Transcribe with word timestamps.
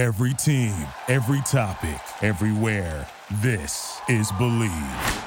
Every 0.00 0.32
team, 0.32 0.74
every 1.08 1.42
topic, 1.42 2.00
everywhere. 2.22 3.06
This 3.42 4.00
is 4.08 4.32
Bleav. 4.32 5.24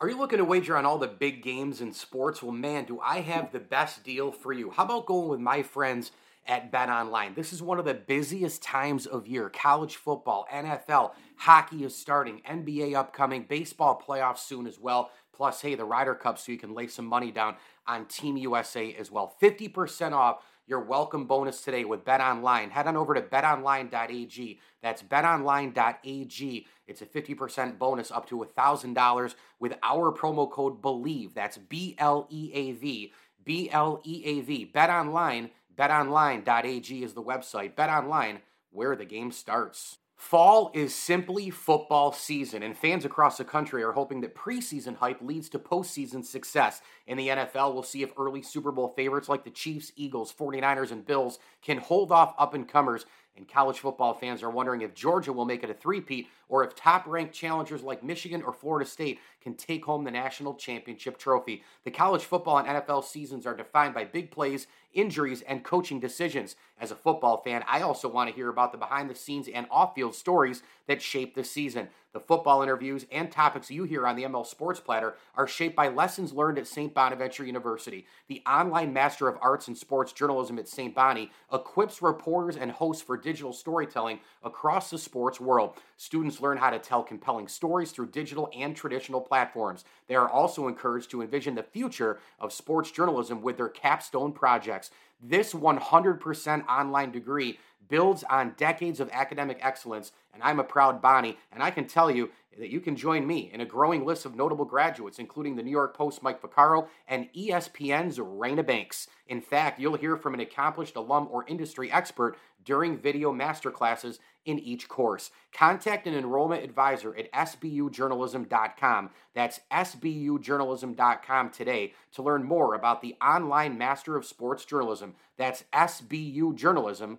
Are 0.00 0.08
you 0.08 0.16
looking 0.16 0.38
to 0.38 0.44
wager 0.44 0.76
on 0.76 0.86
all 0.86 0.96
the 0.96 1.08
big 1.08 1.42
games 1.42 1.80
in 1.80 1.92
sports? 1.92 2.40
Well, 2.40 2.52
man, 2.52 2.84
do 2.84 3.00
I 3.00 3.18
have 3.18 3.50
the 3.50 3.58
best 3.58 4.04
deal 4.04 4.30
for 4.30 4.52
you. 4.52 4.70
How 4.70 4.84
about 4.84 5.06
going 5.06 5.28
with 5.28 5.40
my 5.40 5.64
friends 5.64 6.12
at 6.46 6.70
Bet 6.70 6.88
Online? 6.88 7.34
This 7.34 7.52
is 7.52 7.60
one 7.60 7.80
of 7.80 7.84
the 7.84 7.94
busiest 7.94 8.62
times 8.62 9.06
of 9.06 9.26
year. 9.26 9.50
College 9.50 9.96
football, 9.96 10.46
NFL, 10.48 11.10
hockey 11.34 11.82
is 11.82 11.96
starting, 11.96 12.42
NBA 12.48 12.94
upcoming, 12.94 13.46
baseball 13.48 14.00
playoffs 14.00 14.38
soon 14.38 14.68
as 14.68 14.78
well. 14.78 15.10
Plus, 15.32 15.60
hey, 15.60 15.74
the 15.74 15.84
Ryder 15.84 16.14
Cup, 16.14 16.38
so 16.38 16.52
you 16.52 16.58
can 16.58 16.74
lay 16.74 16.86
some 16.86 17.06
money 17.06 17.32
down 17.32 17.56
on 17.88 18.06
Team 18.06 18.36
USA 18.36 18.94
as 18.94 19.10
well. 19.10 19.34
50% 19.42 20.12
off 20.12 20.44
your 20.66 20.80
welcome 20.80 21.26
bonus 21.26 21.62
today 21.62 21.84
with 21.84 22.04
Bet 22.04 22.20
Online. 22.20 22.70
Head 22.70 22.86
on 22.86 22.96
over 22.96 23.14
to 23.14 23.22
betonline.ag. 23.22 24.60
That's 24.82 25.02
betonline.ag. 25.02 26.66
It's 26.86 27.02
a 27.02 27.06
50% 27.06 27.78
bonus 27.78 28.10
up 28.10 28.28
to 28.28 28.36
$1,000 28.56 29.34
with 29.58 29.74
our 29.82 30.12
promo 30.12 30.50
code 30.50 30.80
BLEAV. 30.80 31.34
That's 31.34 31.58
B 31.58 31.94
L 31.98 32.26
E 32.30 32.50
A 32.54 32.72
V. 32.72 33.12
B 33.44 33.70
L 33.70 34.00
E 34.04 34.22
A 34.24 34.40
V. 34.40 34.64
Bet 34.64 34.90
Online. 34.90 35.50
BetOnline.ag 35.76 37.02
is 37.02 37.14
the 37.14 37.22
website. 37.22 37.74
Bet 37.74 37.90
Online, 37.90 38.40
where 38.70 38.94
the 38.94 39.04
game 39.04 39.32
starts. 39.32 39.98
Fall 40.22 40.70
is 40.72 40.94
simply 40.94 41.50
football 41.50 42.12
season, 42.12 42.62
and 42.62 42.78
fans 42.78 43.04
across 43.04 43.36
the 43.36 43.44
country 43.44 43.82
are 43.82 43.90
hoping 43.90 44.20
that 44.20 44.36
preseason 44.36 44.96
hype 44.96 45.20
leads 45.20 45.48
to 45.48 45.58
postseason 45.58 46.24
success. 46.24 46.80
In 47.08 47.18
the 47.18 47.28
NFL, 47.28 47.74
we'll 47.74 47.82
see 47.82 48.02
if 48.04 48.12
early 48.16 48.40
Super 48.40 48.70
Bowl 48.70 48.88
favorites 48.88 49.28
like 49.28 49.42
the 49.42 49.50
Chiefs, 49.50 49.90
Eagles, 49.96 50.32
49ers, 50.32 50.92
and 50.92 51.04
Bills 51.04 51.40
can 51.60 51.78
hold 51.78 52.12
off 52.12 52.34
up 52.38 52.54
and 52.54 52.68
comers 52.68 53.04
and 53.36 53.48
college 53.48 53.78
football 53.78 54.12
fans 54.12 54.42
are 54.42 54.50
wondering 54.50 54.82
if 54.82 54.94
Georgia 54.94 55.32
will 55.32 55.44
make 55.44 55.64
it 55.64 55.70
a 55.70 55.74
three-peat 55.74 56.28
or 56.48 56.64
if 56.64 56.74
top-ranked 56.74 57.34
challengers 57.34 57.82
like 57.82 58.02
Michigan 58.02 58.42
or 58.42 58.52
Florida 58.52 58.88
State 58.88 59.20
can 59.40 59.54
take 59.54 59.84
home 59.84 60.04
the 60.04 60.10
national 60.10 60.54
championship 60.54 61.18
trophy. 61.18 61.62
The 61.84 61.90
college 61.90 62.24
football 62.24 62.58
and 62.58 62.68
NFL 62.68 63.04
seasons 63.04 63.46
are 63.46 63.56
defined 63.56 63.94
by 63.94 64.04
big 64.04 64.30
plays, 64.30 64.66
injuries, 64.92 65.42
and 65.42 65.64
coaching 65.64 66.00
decisions. 66.00 66.56
As 66.80 66.90
a 66.90 66.96
football 66.96 67.42
fan, 67.42 67.64
I 67.66 67.82
also 67.82 68.08
want 68.08 68.28
to 68.30 68.34
hear 68.34 68.48
about 68.48 68.72
the 68.72 68.78
behind-the-scenes 68.78 69.48
and 69.48 69.66
off-field 69.70 70.14
stories 70.14 70.62
that 70.86 71.02
shape 71.02 71.34
the 71.34 71.44
season. 71.44 71.88
The 72.12 72.20
football 72.20 72.62
interviews 72.62 73.06
and 73.10 73.30
topics 73.30 73.70
you 73.70 73.84
hear 73.84 74.06
on 74.06 74.16
the 74.16 74.24
ML 74.24 74.46
Sports 74.46 74.80
Platter 74.80 75.14
are 75.34 75.46
shaped 75.46 75.74
by 75.74 75.88
lessons 75.88 76.34
learned 76.34 76.58
at 76.58 76.66
St. 76.66 76.92
Bonaventure 76.92 77.44
University. 77.44 78.06
The 78.28 78.42
online 78.46 78.92
Master 78.92 79.28
of 79.28 79.38
Arts 79.40 79.68
in 79.68 79.74
Sports 79.74 80.12
Journalism 80.12 80.58
at 80.58 80.68
St. 80.68 80.94
Bonnie 80.94 81.30
equips 81.50 82.02
reporters 82.02 82.56
and 82.56 82.70
hosts 82.70 83.02
for 83.02 83.16
digital 83.16 83.54
storytelling 83.54 84.20
across 84.42 84.90
the 84.90 84.98
sports 84.98 85.40
world. 85.40 85.74
Students 86.02 86.40
learn 86.40 86.58
how 86.58 86.70
to 86.70 86.80
tell 86.80 87.04
compelling 87.04 87.46
stories 87.46 87.92
through 87.92 88.08
digital 88.08 88.50
and 88.52 88.74
traditional 88.74 89.20
platforms. 89.20 89.84
They 90.08 90.16
are 90.16 90.28
also 90.28 90.66
encouraged 90.66 91.12
to 91.12 91.22
envision 91.22 91.54
the 91.54 91.62
future 91.62 92.18
of 92.40 92.52
sports 92.52 92.90
journalism 92.90 93.40
with 93.40 93.56
their 93.56 93.68
capstone 93.68 94.32
projects. 94.32 94.90
This 95.22 95.54
100% 95.54 96.66
online 96.66 97.12
degree 97.12 97.60
builds 97.88 98.24
on 98.24 98.54
decades 98.56 98.98
of 98.98 99.10
academic 99.12 99.58
excellence, 99.60 100.10
and 100.34 100.42
I'm 100.42 100.58
a 100.58 100.64
proud 100.64 101.00
Bonnie, 101.00 101.38
and 101.52 101.62
I 101.62 101.70
can 101.70 101.86
tell 101.86 102.10
you 102.10 102.30
that 102.58 102.70
you 102.70 102.80
can 102.80 102.96
join 102.96 103.26
me 103.26 103.50
in 103.52 103.60
a 103.60 103.66
growing 103.66 104.04
list 104.04 104.26
of 104.26 104.34
notable 104.34 104.64
graduates, 104.64 105.18
including 105.18 105.56
the 105.56 105.62
New 105.62 105.70
York 105.70 105.96
Post 105.96 106.22
Mike 106.22 106.42
Vaccaro 106.42 106.88
and 107.06 107.32
ESPN's 107.32 108.18
Raina 108.18 108.66
Banks. 108.66 109.08
In 109.28 109.40
fact, 109.40 109.80
you'll 109.80 109.96
hear 109.96 110.16
from 110.16 110.34
an 110.34 110.40
accomplished 110.40 110.96
alum 110.96 111.28
or 111.30 111.46
industry 111.46 111.90
expert 111.90 112.36
during 112.64 112.98
video 112.98 113.32
masterclasses 113.32 114.18
in 114.44 114.58
each 114.58 114.88
course. 114.88 115.30
Contact 115.52 116.06
an 116.06 116.14
enrollment 116.14 116.64
advisor 116.64 117.16
at 117.16 117.30
sbujournalism.com. 117.32 119.10
That's 119.34 119.60
sbujournalism.com 119.70 121.50
today 121.50 121.92
to 122.12 122.22
learn 122.22 122.44
more 122.44 122.74
about 122.74 123.02
the 123.02 123.14
online 123.22 123.78
Master 123.78 124.16
of 124.16 124.24
Sports 124.24 124.64
Journalism. 124.64 125.14
That's 125.36 125.64
sbujournalism.com. 125.72 127.18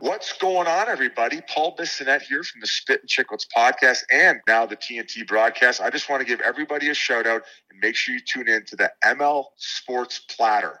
What's 0.00 0.32
going 0.38 0.66
on, 0.66 0.88
everybody? 0.88 1.42
Paul 1.46 1.76
Bissonnette 1.76 2.22
here 2.22 2.42
from 2.42 2.62
the 2.62 2.66
Spit 2.66 3.02
and 3.02 3.08
Chicklets 3.08 3.46
podcast 3.54 3.98
and 4.10 4.40
now 4.48 4.64
the 4.64 4.76
TNT 4.76 5.26
broadcast. 5.26 5.82
I 5.82 5.90
just 5.90 6.08
want 6.08 6.20
to 6.20 6.26
give 6.26 6.40
everybody 6.40 6.88
a 6.88 6.94
shout 6.94 7.26
out 7.26 7.42
and 7.70 7.78
make 7.80 7.96
sure 7.96 8.14
you 8.14 8.20
tune 8.20 8.48
in 8.48 8.64
to 8.64 8.76
the 8.76 8.90
ML 9.04 9.44
Sports 9.56 10.20
Platter. 10.20 10.78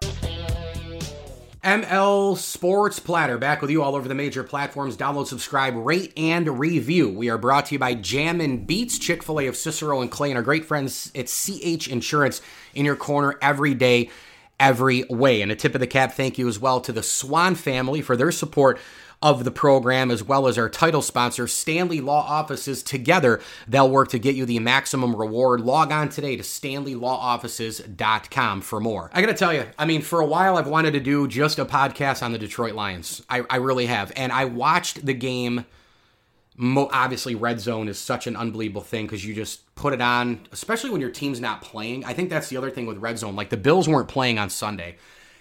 ML 1.66 2.36
Sports 2.36 3.00
Platter 3.00 3.38
back 3.38 3.60
with 3.60 3.72
you 3.72 3.82
all 3.82 3.96
over 3.96 4.06
the 4.06 4.14
major 4.14 4.44
platforms. 4.44 4.96
Download, 4.96 5.26
subscribe, 5.26 5.74
rate, 5.74 6.12
and 6.16 6.60
review. 6.60 7.08
We 7.08 7.28
are 7.28 7.38
brought 7.38 7.66
to 7.66 7.74
you 7.74 7.80
by 7.80 7.94
Jam 7.94 8.40
and 8.40 8.64
Beats, 8.64 9.00
Chick 9.00 9.20
fil 9.24 9.40
A 9.40 9.48
of 9.48 9.56
Cicero 9.56 10.00
and 10.00 10.08
Clay, 10.08 10.30
and 10.30 10.36
our 10.36 10.44
great 10.44 10.64
friends 10.64 11.10
at 11.16 11.26
CH 11.26 11.88
Insurance 11.88 12.40
in 12.76 12.84
your 12.84 12.94
corner 12.94 13.36
every 13.42 13.74
day 13.74 14.10
every 14.60 15.04
way. 15.10 15.42
And 15.42 15.50
a 15.50 15.56
tip 15.56 15.74
of 15.74 15.80
the 15.80 15.88
cap 15.88 16.12
thank 16.12 16.38
you 16.38 16.46
as 16.46 16.60
well 16.60 16.80
to 16.82 16.92
the 16.92 17.02
Swan 17.02 17.56
family 17.56 18.00
for 18.00 18.16
their 18.16 18.30
support 18.30 18.78
of 19.22 19.44
the 19.44 19.50
program, 19.50 20.10
as 20.10 20.22
well 20.22 20.46
as 20.46 20.58
our 20.58 20.68
title 20.68 21.00
sponsor, 21.02 21.46
Stanley 21.46 22.00
Law 22.00 22.24
Offices. 22.26 22.82
Together, 22.82 23.40
they'll 23.66 23.90
work 23.90 24.08
to 24.10 24.18
get 24.18 24.36
you 24.36 24.44
the 24.46 24.58
maximum 24.58 25.16
reward. 25.16 25.60
Log 25.60 25.92
on 25.92 26.08
today 26.08 26.36
to 26.36 26.42
stanleylaw.offices.com 26.42 28.60
for 28.60 28.80
more. 28.80 29.10
I 29.12 29.20
gotta 29.20 29.34
tell 29.34 29.52
you, 29.52 29.64
I 29.78 29.84
mean, 29.86 30.02
for 30.02 30.20
a 30.20 30.26
while, 30.26 30.56
I've 30.56 30.68
wanted 30.68 30.92
to 30.92 31.00
do 31.00 31.26
just 31.28 31.58
a 31.58 31.64
podcast 31.64 32.22
on 32.22 32.32
the 32.32 32.38
Detroit 32.38 32.74
Lions. 32.74 33.22
I, 33.28 33.44
I 33.48 33.56
really 33.56 33.86
have. 33.86 34.12
And 34.16 34.32
I 34.32 34.44
watched 34.44 35.06
the 35.06 35.14
game 35.14 35.64
obviously 36.58 37.34
red 37.34 37.60
zone 37.60 37.88
is 37.88 37.98
such 37.98 38.26
an 38.26 38.36
unbelievable 38.36 38.80
thing 38.80 39.06
because 39.06 39.24
you 39.24 39.34
just 39.34 39.74
put 39.74 39.92
it 39.92 40.00
on, 40.00 40.40
especially 40.52 40.90
when 40.90 41.00
your 41.00 41.10
team's 41.10 41.40
not 41.40 41.62
playing. 41.62 42.04
I 42.04 42.14
think 42.14 42.30
that's 42.30 42.48
the 42.48 42.56
other 42.56 42.70
thing 42.70 42.86
with 42.86 42.98
red 42.98 43.18
zone. 43.18 43.36
Like 43.36 43.50
the 43.50 43.56
Bills 43.56 43.88
weren't 43.88 44.08
playing 44.08 44.38
on 44.38 44.50
Sunday, 44.50 44.96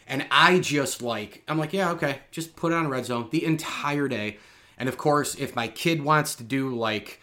and 0.08 0.26
I 0.32 0.60
just 0.60 1.02
like 1.02 1.44
I'm 1.48 1.58
like, 1.58 1.74
yeah, 1.74 1.92
okay, 1.92 2.20
just 2.32 2.56
put 2.56 2.72
it 2.72 2.76
on 2.76 2.88
red 2.88 3.06
zone 3.06 3.30
the 3.32 3.46
entire 3.46 4.08
day. 4.08 4.38
And 4.78 4.90
of 4.90 4.98
course, 4.98 5.36
if 5.36 5.56
my 5.56 5.68
kid 5.68 6.04
wants 6.04 6.36
to 6.36 6.44
do 6.44 6.76
like 6.76 7.22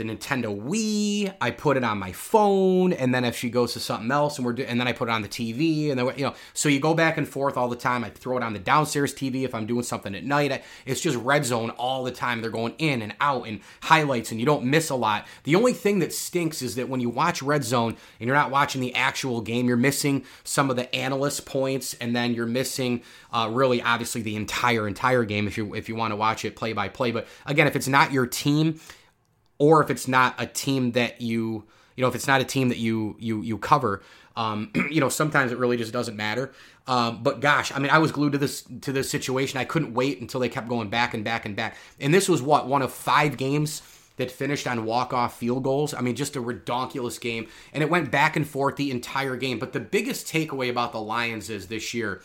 the 0.00 0.04
Nintendo 0.04 0.58
Wii. 0.58 1.32
I 1.40 1.50
put 1.50 1.76
it 1.76 1.84
on 1.84 1.98
my 1.98 2.12
phone, 2.12 2.92
and 2.94 3.14
then 3.14 3.24
if 3.24 3.36
she 3.36 3.50
goes 3.50 3.74
to 3.74 3.80
something 3.80 4.10
else, 4.10 4.38
and 4.38 4.46
we're 4.46 4.54
do- 4.54 4.64
and 4.64 4.80
then 4.80 4.88
I 4.88 4.92
put 4.92 5.08
it 5.08 5.12
on 5.12 5.22
the 5.22 5.28
TV, 5.28 5.90
and 5.90 5.98
then 5.98 6.06
you 6.16 6.24
know, 6.24 6.34
so 6.54 6.68
you 6.68 6.80
go 6.80 6.94
back 6.94 7.18
and 7.18 7.28
forth 7.28 7.56
all 7.56 7.68
the 7.68 7.76
time. 7.76 8.02
I 8.02 8.08
throw 8.08 8.38
it 8.38 8.42
on 8.42 8.54
the 8.54 8.58
downstairs 8.58 9.14
TV 9.14 9.44
if 9.44 9.54
I'm 9.54 9.66
doing 9.66 9.82
something 9.82 10.14
at 10.14 10.24
night. 10.24 10.52
I, 10.52 10.62
it's 10.86 11.00
just 11.00 11.18
red 11.18 11.44
zone 11.44 11.70
all 11.70 12.02
the 12.02 12.10
time. 12.10 12.40
They're 12.40 12.50
going 12.50 12.74
in 12.78 13.02
and 13.02 13.14
out 13.20 13.46
and 13.46 13.60
highlights, 13.82 14.30
and 14.30 14.40
you 14.40 14.46
don't 14.46 14.64
miss 14.64 14.88
a 14.88 14.94
lot. 14.94 15.26
The 15.44 15.54
only 15.54 15.74
thing 15.74 15.98
that 15.98 16.12
stinks 16.14 16.62
is 16.62 16.76
that 16.76 16.88
when 16.88 17.00
you 17.00 17.10
watch 17.10 17.42
red 17.42 17.62
zone 17.62 17.96
and 18.18 18.26
you're 18.26 18.36
not 18.36 18.50
watching 18.50 18.80
the 18.80 18.94
actual 18.94 19.42
game, 19.42 19.68
you're 19.68 19.76
missing 19.76 20.24
some 20.44 20.70
of 20.70 20.76
the 20.76 20.92
analyst 20.94 21.44
points, 21.44 21.94
and 22.00 22.16
then 22.16 22.32
you're 22.32 22.46
missing 22.46 23.02
uh, 23.32 23.50
really 23.52 23.82
obviously 23.82 24.22
the 24.22 24.36
entire 24.36 24.88
entire 24.88 25.24
game 25.24 25.46
if 25.46 25.58
you 25.58 25.74
if 25.74 25.88
you 25.88 25.94
want 25.94 26.12
to 26.12 26.16
watch 26.16 26.44
it 26.46 26.56
play 26.56 26.72
by 26.72 26.88
play. 26.88 27.12
But 27.12 27.26
again, 27.44 27.66
if 27.66 27.76
it's 27.76 27.88
not 27.88 28.12
your 28.12 28.26
team 28.26 28.80
or 29.60 29.80
if 29.80 29.90
it's 29.90 30.08
not 30.08 30.34
a 30.38 30.46
team 30.46 30.90
that 30.92 31.20
you 31.20 31.64
you 31.94 32.02
know 32.02 32.08
if 32.08 32.16
it's 32.16 32.26
not 32.26 32.40
a 32.40 32.44
team 32.44 32.70
that 32.70 32.78
you 32.78 33.14
you 33.20 33.42
you 33.42 33.56
cover 33.56 34.02
um, 34.36 34.72
you 34.90 35.00
know 35.00 35.08
sometimes 35.08 35.52
it 35.52 35.58
really 35.58 35.76
just 35.76 35.92
doesn't 35.92 36.16
matter. 36.16 36.52
Um, 36.86 37.22
but 37.22 37.40
gosh 37.40 37.70
i 37.72 37.78
mean 37.78 37.90
i 37.90 37.98
was 37.98 38.10
glued 38.10 38.32
to 38.32 38.38
this 38.38 38.64
to 38.80 38.92
this 38.92 39.08
situation. 39.08 39.60
I 39.60 39.64
couldn't 39.64 39.94
wait 39.94 40.20
until 40.20 40.40
they 40.40 40.48
kept 40.48 40.68
going 40.68 40.88
back 40.88 41.14
and 41.14 41.22
back 41.22 41.46
and 41.46 41.54
back. 41.54 41.76
And 42.00 42.12
this 42.12 42.28
was 42.28 42.42
what 42.42 42.66
one 42.66 42.82
of 42.82 42.92
five 42.92 43.36
games 43.36 43.82
that 44.16 44.30
finished 44.30 44.66
on 44.66 44.84
walk-off 44.84 45.38
field 45.38 45.62
goals? 45.62 45.94
I 45.94 46.00
mean 46.00 46.16
just 46.16 46.36
a 46.36 46.42
redonkulous 46.42 47.20
game. 47.20 47.46
And 47.72 47.82
it 47.82 47.90
went 47.90 48.10
back 48.10 48.34
and 48.34 48.46
forth 48.46 48.76
the 48.76 48.90
entire 48.90 49.36
game. 49.36 49.58
But 49.58 49.72
the 49.72 49.80
biggest 49.80 50.26
takeaway 50.26 50.70
about 50.70 50.92
the 50.92 51.00
lions 51.00 51.50
is 51.50 51.68
this 51.68 51.94
year 51.94 52.22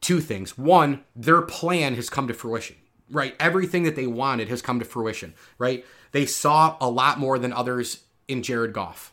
two 0.00 0.20
things. 0.20 0.58
One 0.58 1.04
their 1.14 1.42
plan 1.42 1.94
has 1.94 2.10
come 2.10 2.28
to 2.28 2.34
fruition 2.34 2.76
right 3.10 3.34
everything 3.38 3.84
that 3.84 3.96
they 3.96 4.06
wanted 4.06 4.48
has 4.48 4.62
come 4.62 4.78
to 4.78 4.84
fruition 4.84 5.34
right 5.58 5.84
they 6.12 6.24
saw 6.24 6.76
a 6.80 6.88
lot 6.88 7.18
more 7.18 7.38
than 7.38 7.52
others 7.52 8.04
in 8.28 8.42
Jared 8.42 8.72
Goff. 8.72 9.12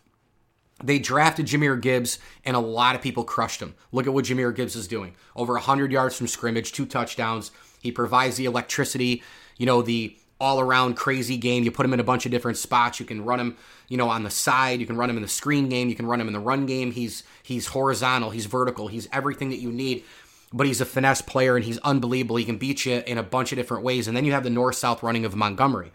They 0.84 1.00
drafted 1.00 1.45
Jahmyr 1.45 1.80
Gibbs, 1.80 2.19
and 2.45 2.56
a 2.56 2.62
lot 2.62 2.95
of 2.95 3.01
people 3.01 3.24
crushed 3.24 3.62
him. 3.62 3.75
Look 3.92 4.07
at 4.07 4.13
what 4.13 4.25
Jahmyr 4.25 4.56
Gibbs 4.56 4.75
is 4.75 4.88
doing. 4.88 5.16
Over 5.36 5.54
100 5.54 5.92
yards 5.92 6.18
from 6.18 6.28
scrimmage, 6.28 6.72
two 6.72 6.86
touchdowns. 6.86 7.51
He 7.81 7.92
provides 7.92 8.38
the 8.38 8.45
electricity, 8.45 9.24
you 9.57 9.66
know, 9.66 9.81
the 9.81 10.18
all 10.39 10.60
around 10.60 10.96
crazy 10.96 11.38
game. 11.38 11.63
You 11.63 11.72
put 11.72 11.86
him 11.86 11.94
in 11.94 12.00
a 12.00 12.04
bunch 12.04 12.25
of 12.25 12.31
different 12.31 12.57
spots. 12.57 13.00
You 13.00 13.06
can 13.06 13.24
run 13.24 13.39
him, 13.39 13.57
you 13.88 13.98
know, 13.98 14.10
on 14.10 14.24
the 14.24 14.30
side. 14.30 14.80
You 14.80 14.86
can 14.86 14.98
run 14.98 15.10
him 15.10 15.16
in 15.16 15.22
the 15.22 15.30
screen 15.30 15.69
game. 15.69 15.89
You 15.89 15.96
can 15.96 16.06
run 16.06 16.19
him 16.19 16.28
in 16.28 16.34
the 16.34 16.39
run 16.39 16.66
game. 16.66 16.92
He's 16.92 17.24
he's 17.44 17.68
horizontal. 17.68 18.31
He's 18.31 18.46
vertical. 18.46 18.88
He's 18.88 19.07
everything 19.13 19.50
that 19.51 19.60
you 19.60 19.72
need. 19.72 20.04
But 20.54 20.68
he's 20.68 20.82
a 20.82 20.86
finesse 20.86 21.22
player 21.22 21.56
and 21.56 21.66
he's 21.66 21.80
unbelievable. 21.80 22.36
He 22.36 22.46
can 22.46 22.58
beat 22.58 22.86
you 22.86 23.04
in 23.08 23.18
a 23.18 23.24
bunch 23.24 23.52
of 23.52 23.58
different 23.58 23.84
ways. 23.84 24.08
And 24.08 24.16
then 24.16 24.24
you 24.24 24.34
have 24.34 24.44
the 24.44 24.50
north 24.52 24.76
south 24.76 25.02
running 25.02 25.26
of 25.26 25.36
Montgomery. 25.36 25.92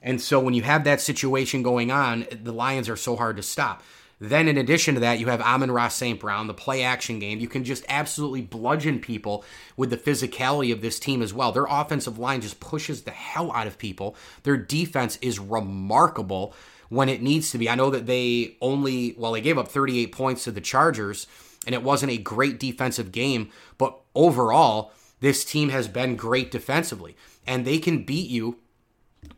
And 0.00 0.20
so 0.20 0.38
when 0.38 0.54
you 0.54 0.62
have 0.62 0.84
that 0.84 1.00
situation 1.00 1.62
going 1.62 1.90
on, 1.90 2.26
the 2.30 2.52
Lions 2.52 2.88
are 2.88 2.96
so 2.96 3.16
hard 3.16 3.36
to 3.36 3.42
stop. 3.42 3.82
Then, 4.20 4.48
in 4.48 4.58
addition 4.58 4.94
to 4.94 5.00
that, 5.00 5.20
you 5.20 5.28
have 5.28 5.40
Amon-Ra 5.40 5.88
St. 5.88 6.18
Brown, 6.18 6.48
the 6.48 6.54
play 6.54 6.82
action 6.82 7.20
game. 7.20 7.38
You 7.38 7.46
can 7.46 7.62
just 7.62 7.84
absolutely 7.88 8.42
bludgeon 8.42 8.98
people 8.98 9.44
with 9.76 9.90
the 9.90 9.96
physicality 9.96 10.72
of 10.72 10.80
this 10.80 10.98
team 10.98 11.22
as 11.22 11.32
well. 11.32 11.52
Their 11.52 11.66
offensive 11.66 12.18
line 12.18 12.40
just 12.40 12.58
pushes 12.58 13.02
the 13.02 13.12
hell 13.12 13.52
out 13.52 13.68
of 13.68 13.78
people. 13.78 14.16
Their 14.42 14.56
defense 14.56 15.18
is 15.22 15.38
remarkable 15.38 16.52
when 16.88 17.08
it 17.08 17.22
needs 17.22 17.52
to 17.52 17.58
be. 17.58 17.70
I 17.70 17.76
know 17.76 17.90
that 17.90 18.06
they 18.06 18.56
only, 18.60 19.14
well, 19.16 19.32
they 19.32 19.40
gave 19.40 19.58
up 19.58 19.68
38 19.68 20.10
points 20.10 20.44
to 20.44 20.50
the 20.50 20.60
Chargers, 20.60 21.28
and 21.66 21.74
it 21.74 21.82
wasn't 21.82 22.12
a 22.12 22.18
great 22.18 22.58
defensive 22.58 23.12
game, 23.12 23.50
but 23.76 23.98
overall, 24.14 24.92
this 25.20 25.44
team 25.44 25.70
has 25.70 25.88
been 25.88 26.16
great 26.16 26.50
defensively, 26.50 27.16
and 27.46 27.64
they 27.64 27.78
can 27.78 28.04
beat 28.04 28.30
you 28.30 28.58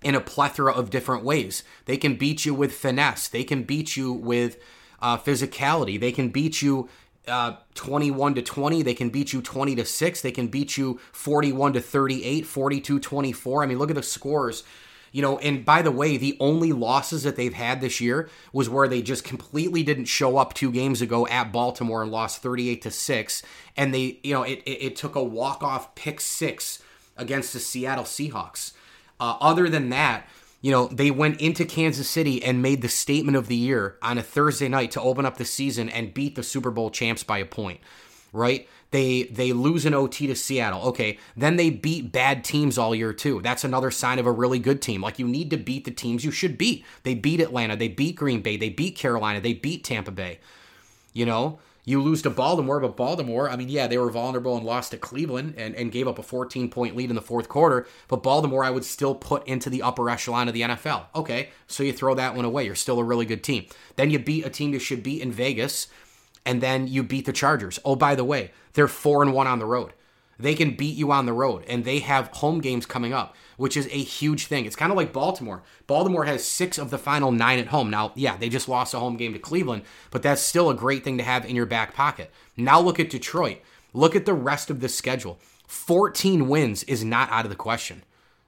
in 0.03 0.15
a 0.15 0.21
plethora 0.21 0.73
of 0.73 0.91
different 0.91 1.25
ways. 1.25 1.63
They 1.87 1.97
can 1.97 2.17
beat 2.17 2.45
you 2.45 2.55
with 2.55 2.73
finesse. 2.73 3.29
They 3.29 3.45
can 3.45 3.63
beat 3.63 3.97
you 3.97 4.13
with 4.13 4.59
uh, 5.01 5.19
physicality. 5.19 5.99
They 5.99 6.13
can 6.13 6.29
beat 6.29 6.63
you 6.63 6.89
uh, 7.29 7.57
21 7.75 8.35
to 8.35 8.43
20. 8.43 8.83
They 8.83 8.95
can 8.95 9.11
beat 9.11 9.33
you 9.33 9.43
20 9.43 9.77
to 9.77 9.85
6. 9.85 10.23
They 10.23 10.33
can 10.33 10.49
beat 10.49 10.77
you 10.77 11.01
41 11.13 11.75
to 11.75 11.81
38, 11.81 12.47
42 12.47 13.01
24. 13.01 13.63
I 13.63 13.67
mean, 13.67 13.79
look 13.79 13.91
at 13.91 13.97
the 13.97 14.03
scores. 14.03 14.65
You 15.13 15.23
know, 15.23 15.39
and 15.39 15.65
by 15.65 15.83
the 15.83 15.91
way, 15.91 16.17
the 16.17 16.37
only 16.39 16.73
losses 16.73 17.25
that 17.25 17.37
they've 17.37 17.53
had 17.53 17.81
this 17.81 18.01
year 18.01 18.31
was 18.53 18.69
where 18.69 18.87
they 18.87 19.03
just 19.03 19.25
completely 19.25 19.83
didn't 19.83 20.05
show 20.05 20.37
up 20.37 20.55
two 20.55 20.71
games 20.71 21.03
ago 21.03 21.27
at 21.27 21.53
Baltimore 21.53 22.03
and 22.03 22.13
lost 22.13 22.43
38 22.43 22.83
to 22.83 22.91
6. 22.91 23.43
And 23.77 23.93
they, 23.93 24.21
you 24.23 24.35
know, 24.35 24.43
it, 24.45 24.63
it, 24.65 24.83
it 24.83 24.97
took 24.97 25.17
a 25.17 25.23
walk 25.23 25.63
off 25.63 25.95
pick 25.95 26.21
six 26.21 26.83
against 27.17 27.53
the 27.53 27.59
Seattle 27.59 28.05
Seahawks. 28.05 28.73
Uh, 29.19 29.37
other 29.41 29.69
than 29.69 29.91
that, 29.91 30.27
you 30.63 30.71
know, 30.71 30.87
they 30.89 31.11
went 31.11 31.41
into 31.41 31.65
Kansas 31.65 32.09
City 32.09 32.43
and 32.43 32.63
made 32.63 32.83
the 32.83 32.89
statement 32.89 33.37
of 33.37 33.49
the 33.49 33.57
year 33.57 33.97
on 34.03 34.19
a 34.19 34.23
Thursday 34.23 34.69
night 34.69 34.91
to 34.93 35.01
open 35.01 35.25
up 35.25 35.39
the 35.39 35.45
season 35.45 35.89
and 35.89 36.15
beat 36.15 36.37
the 36.37 36.43
Super 36.43 36.71
Bowl 36.71 36.91
champs 36.91 37.23
by 37.23 37.39
a 37.39 37.47
point, 37.47 37.81
right? 38.33 38.69
They 38.91 39.25
they 39.25 39.53
lose 39.53 39.87
an 39.87 39.95
OT 39.95 40.27
to 40.27 40.35
Seattle. 40.35 40.83
Okay, 40.89 41.19
then 41.37 41.57
they 41.57 41.71
beat 41.71 42.11
bad 42.11 42.43
teams 42.43 42.77
all 42.77 42.95
year 42.95 43.13
too. 43.13 43.41
That's 43.41 43.65
another 43.65 43.91
sign 43.91 44.19
of 44.19 44.27
a 44.27 44.33
really 44.33 44.59
good 44.59 44.83
team. 44.83 45.01
Like 45.01 45.19
you 45.19 45.29
need 45.29 45.51
to 45.51 45.57
beat 45.57 45.85
the 45.85 45.91
teams 45.91 46.25
you 46.25 46.31
should 46.31 46.59
beat. 46.59 46.85
They 47.05 47.15
beat 47.15 47.41
Atlanta, 47.41 47.77
they 47.77 47.89
beat 47.89 48.17
Green 48.17 48.43
Bay, 48.43 48.57
they 48.57 48.69
beat 48.69 48.97
Carolina, 48.97 49.41
they 49.41 49.55
beat 49.55 49.85
Tampa 49.85 50.11
Bay. 50.11 50.41
You 51.13 51.27
know, 51.27 51.59
you 51.85 52.03
lose 52.03 52.23
to 52.23 52.31
Baltimore, 52.31 52.79
but 52.79 52.97
Baltimore, 52.97 53.49
I 53.49 53.57
mean, 53.57 53.69
yeah, 53.69 53.87
they 53.87 53.99
were 53.99 54.11
vulnerable 54.11 54.57
and 54.57 54.67
lost 54.67 54.91
to 54.91 54.99
Cleveland 54.99 55.55
and, 55.57 55.75
and 55.75 55.91
gave 55.91 56.07
up 56.07 56.19
a 56.19 56.23
14 56.23 56.69
point 56.69 56.97
lead 56.97 57.11
in 57.11 57.17
the 57.17 57.23
fourth 57.23 57.49
quarter. 57.49 57.87
But 58.09 58.23
Baltimore, 58.23 58.65
I 58.65 58.71
would 58.71 58.85
still 58.85 59.15
put 59.15 59.47
into 59.47 59.71
the 59.71 59.83
upper 59.83 60.11
echelon 60.11 60.49
of 60.49 60.55
the 60.55 60.63
NFL. 60.63 61.07
Okay, 61.15 61.51
so 61.67 61.83
you 61.83 61.93
throw 61.93 62.15
that 62.15 62.35
one 62.35 62.45
away. 62.45 62.65
You're 62.65 62.75
still 62.75 62.99
a 62.99 63.05
really 63.05 63.27
good 63.27 63.43
team. 63.43 63.67
Then 63.97 64.11
you 64.11 64.19
beat 64.19 64.47
a 64.47 64.51
team 64.51 64.73
you 64.73 64.79
should 64.79 65.03
beat 65.03 65.23
in 65.23 65.33
Vegas, 65.33 65.89
and 66.45 66.61
then 66.61 66.87
you 66.87 67.03
beat 67.03 67.27
the 67.27 67.33
Chargers. 67.33 67.79
Oh, 67.85 67.97
by 67.97 68.15
the 68.15 68.25
way, 68.25 68.53
they're 68.73 68.89
four 68.89 69.23
and 69.23 69.33
one 69.33 69.47
on 69.47 69.59
the 69.59 69.67
road. 69.67 69.93
They 70.39 70.55
can 70.55 70.75
beat 70.75 70.97
you 70.97 71.13
on 71.13 71.27
the 71.27 71.33
road, 71.35 71.65
and 71.69 71.85
they 71.85 71.99
have 71.99 72.29
home 72.29 72.61
games 72.61 72.87
coming 72.87 73.13
up 73.13 73.37
which 73.61 73.77
is 73.77 73.85
a 73.89 74.03
huge 74.03 74.47
thing. 74.47 74.65
It's 74.65 74.75
kind 74.75 74.91
of 74.91 74.97
like 74.97 75.13
Baltimore. 75.13 75.63
Baltimore 75.87 76.25
has 76.25 76.43
six 76.43 76.79
of 76.79 76.89
the 76.89 76.97
final 76.97 77.31
nine 77.31 77.59
at 77.59 77.67
home. 77.67 77.91
Now, 77.91 78.13
yeah, 78.15 78.39
they 78.39 78.49
just 78.49 78.71
lost 78.71 78.95
a 78.95 78.99
home 78.99 79.19
game 79.19 79.35
to 79.35 79.39
Cleveland, 79.39 79.83
but 80.11 80.23
that's 80.23 80.41
still 80.41 80.71
a 80.71 80.75
great 80.75 81.05
thing 81.05 81.19
to 81.19 81.25
have 81.25 81.45
in 81.45 81.55
your 81.55 81.67
back 81.67 81.93
pocket. 81.93 82.31
Now 82.57 82.81
look 82.81 82.99
at 82.99 83.11
Detroit. 83.11 83.59
Look 83.93 84.17
at 84.17 84.25
the 84.25 84.33
rest 84.33 84.71
of 84.71 84.81
the 84.81 84.89
schedule. 84.89 85.39
14 85.67 86.49
wins 86.49 86.85
is 86.85 87.05
not 87.05 87.31
out 87.31 87.45
of 87.45 87.51
the 87.51 87.55
question. 87.55 88.03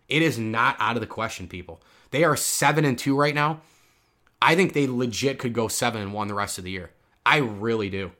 It 0.08 0.22
is 0.22 0.38
not 0.38 0.76
out 0.78 0.96
of 0.96 1.02
the 1.02 1.06
question, 1.06 1.46
people. 1.46 1.82
They 2.10 2.24
are 2.24 2.34
7 2.34 2.82
and 2.82 2.98
2 2.98 3.14
right 3.14 3.34
now. 3.34 3.60
I 4.40 4.56
think 4.56 4.72
they 4.72 4.86
legit 4.86 5.38
could 5.38 5.52
go 5.52 5.68
7 5.68 6.00
and 6.00 6.14
1 6.14 6.28
the 6.28 6.32
rest 6.32 6.56
of 6.56 6.64
the 6.64 6.70
year. 6.70 6.90
I 7.24 7.38
really 7.38 7.90
do. 7.90 8.12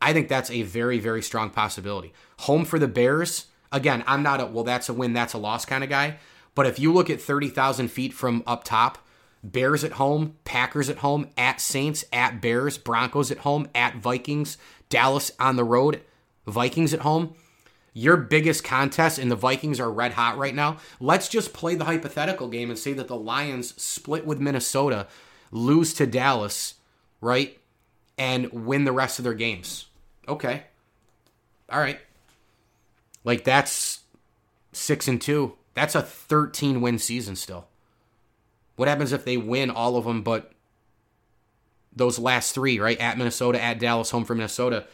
I 0.00 0.12
think 0.12 0.28
that's 0.28 0.50
a 0.50 0.62
very, 0.62 0.98
very 0.98 1.22
strong 1.22 1.50
possibility. 1.50 2.12
Home 2.40 2.64
for 2.64 2.78
the 2.78 2.88
Bears 2.88 3.46
again, 3.74 4.04
I'm 4.06 4.22
not 4.22 4.40
a 4.40 4.46
well, 4.46 4.64
that's 4.64 4.88
a 4.88 4.94
win, 4.94 5.12
that's 5.12 5.34
a 5.34 5.38
loss 5.38 5.66
kind 5.66 5.84
of 5.84 5.90
guy. 5.90 6.16
But 6.54 6.66
if 6.66 6.78
you 6.78 6.92
look 6.92 7.10
at 7.10 7.20
30,000 7.20 7.88
feet 7.88 8.14
from 8.14 8.42
up 8.46 8.64
top, 8.64 8.98
Bears 9.42 9.84
at 9.84 9.92
home, 9.92 10.36
Packers 10.44 10.88
at 10.88 10.98
home, 10.98 11.28
at 11.36 11.60
Saints, 11.60 12.04
at 12.12 12.40
Bears, 12.40 12.78
Broncos 12.78 13.30
at 13.30 13.38
home, 13.38 13.68
at 13.74 13.96
Vikings, 13.96 14.56
Dallas 14.88 15.32
on 15.38 15.56
the 15.56 15.64
road, 15.64 16.00
Vikings 16.46 16.94
at 16.94 17.00
home. 17.00 17.34
Your 17.92 18.16
biggest 18.16 18.64
contest 18.64 19.18
and 19.18 19.30
the 19.30 19.36
Vikings 19.36 19.78
are 19.78 19.90
red 19.90 20.12
hot 20.12 20.38
right 20.38 20.54
now. 20.54 20.78
Let's 20.98 21.28
just 21.28 21.52
play 21.52 21.74
the 21.74 21.84
hypothetical 21.84 22.48
game 22.48 22.70
and 22.70 22.78
say 22.78 22.92
that 22.94 23.08
the 23.08 23.16
Lions 23.16 23.80
split 23.80 24.26
with 24.26 24.40
Minnesota, 24.40 25.06
lose 25.50 25.92
to 25.94 26.06
Dallas, 26.06 26.74
right? 27.20 27.58
And 28.16 28.52
win 28.52 28.84
the 28.84 28.92
rest 28.92 29.18
of 29.18 29.24
their 29.24 29.34
games. 29.34 29.86
Okay. 30.28 30.64
All 31.68 31.80
right. 31.80 31.98
Like 33.24 33.44
that's 33.44 34.00
six 34.72 35.08
and 35.08 35.20
two. 35.20 35.54
That's 35.74 35.94
a 35.94 36.02
13 36.02 36.80
win 36.80 36.98
season 36.98 37.36
still. 37.36 37.66
What 38.76 38.88
happens 38.88 39.12
if 39.12 39.24
they 39.24 39.36
win 39.36 39.70
all 39.70 39.96
of 39.96 40.04
them, 40.04 40.22
but 40.22 40.52
those 41.94 42.18
last 42.18 42.54
three, 42.54 42.78
right? 42.78 42.98
At 42.98 43.18
Minnesota, 43.18 43.62
at 43.62 43.78
Dallas, 43.78 44.10
home 44.10 44.24
for 44.24 44.34
Minnesota, 44.34 44.86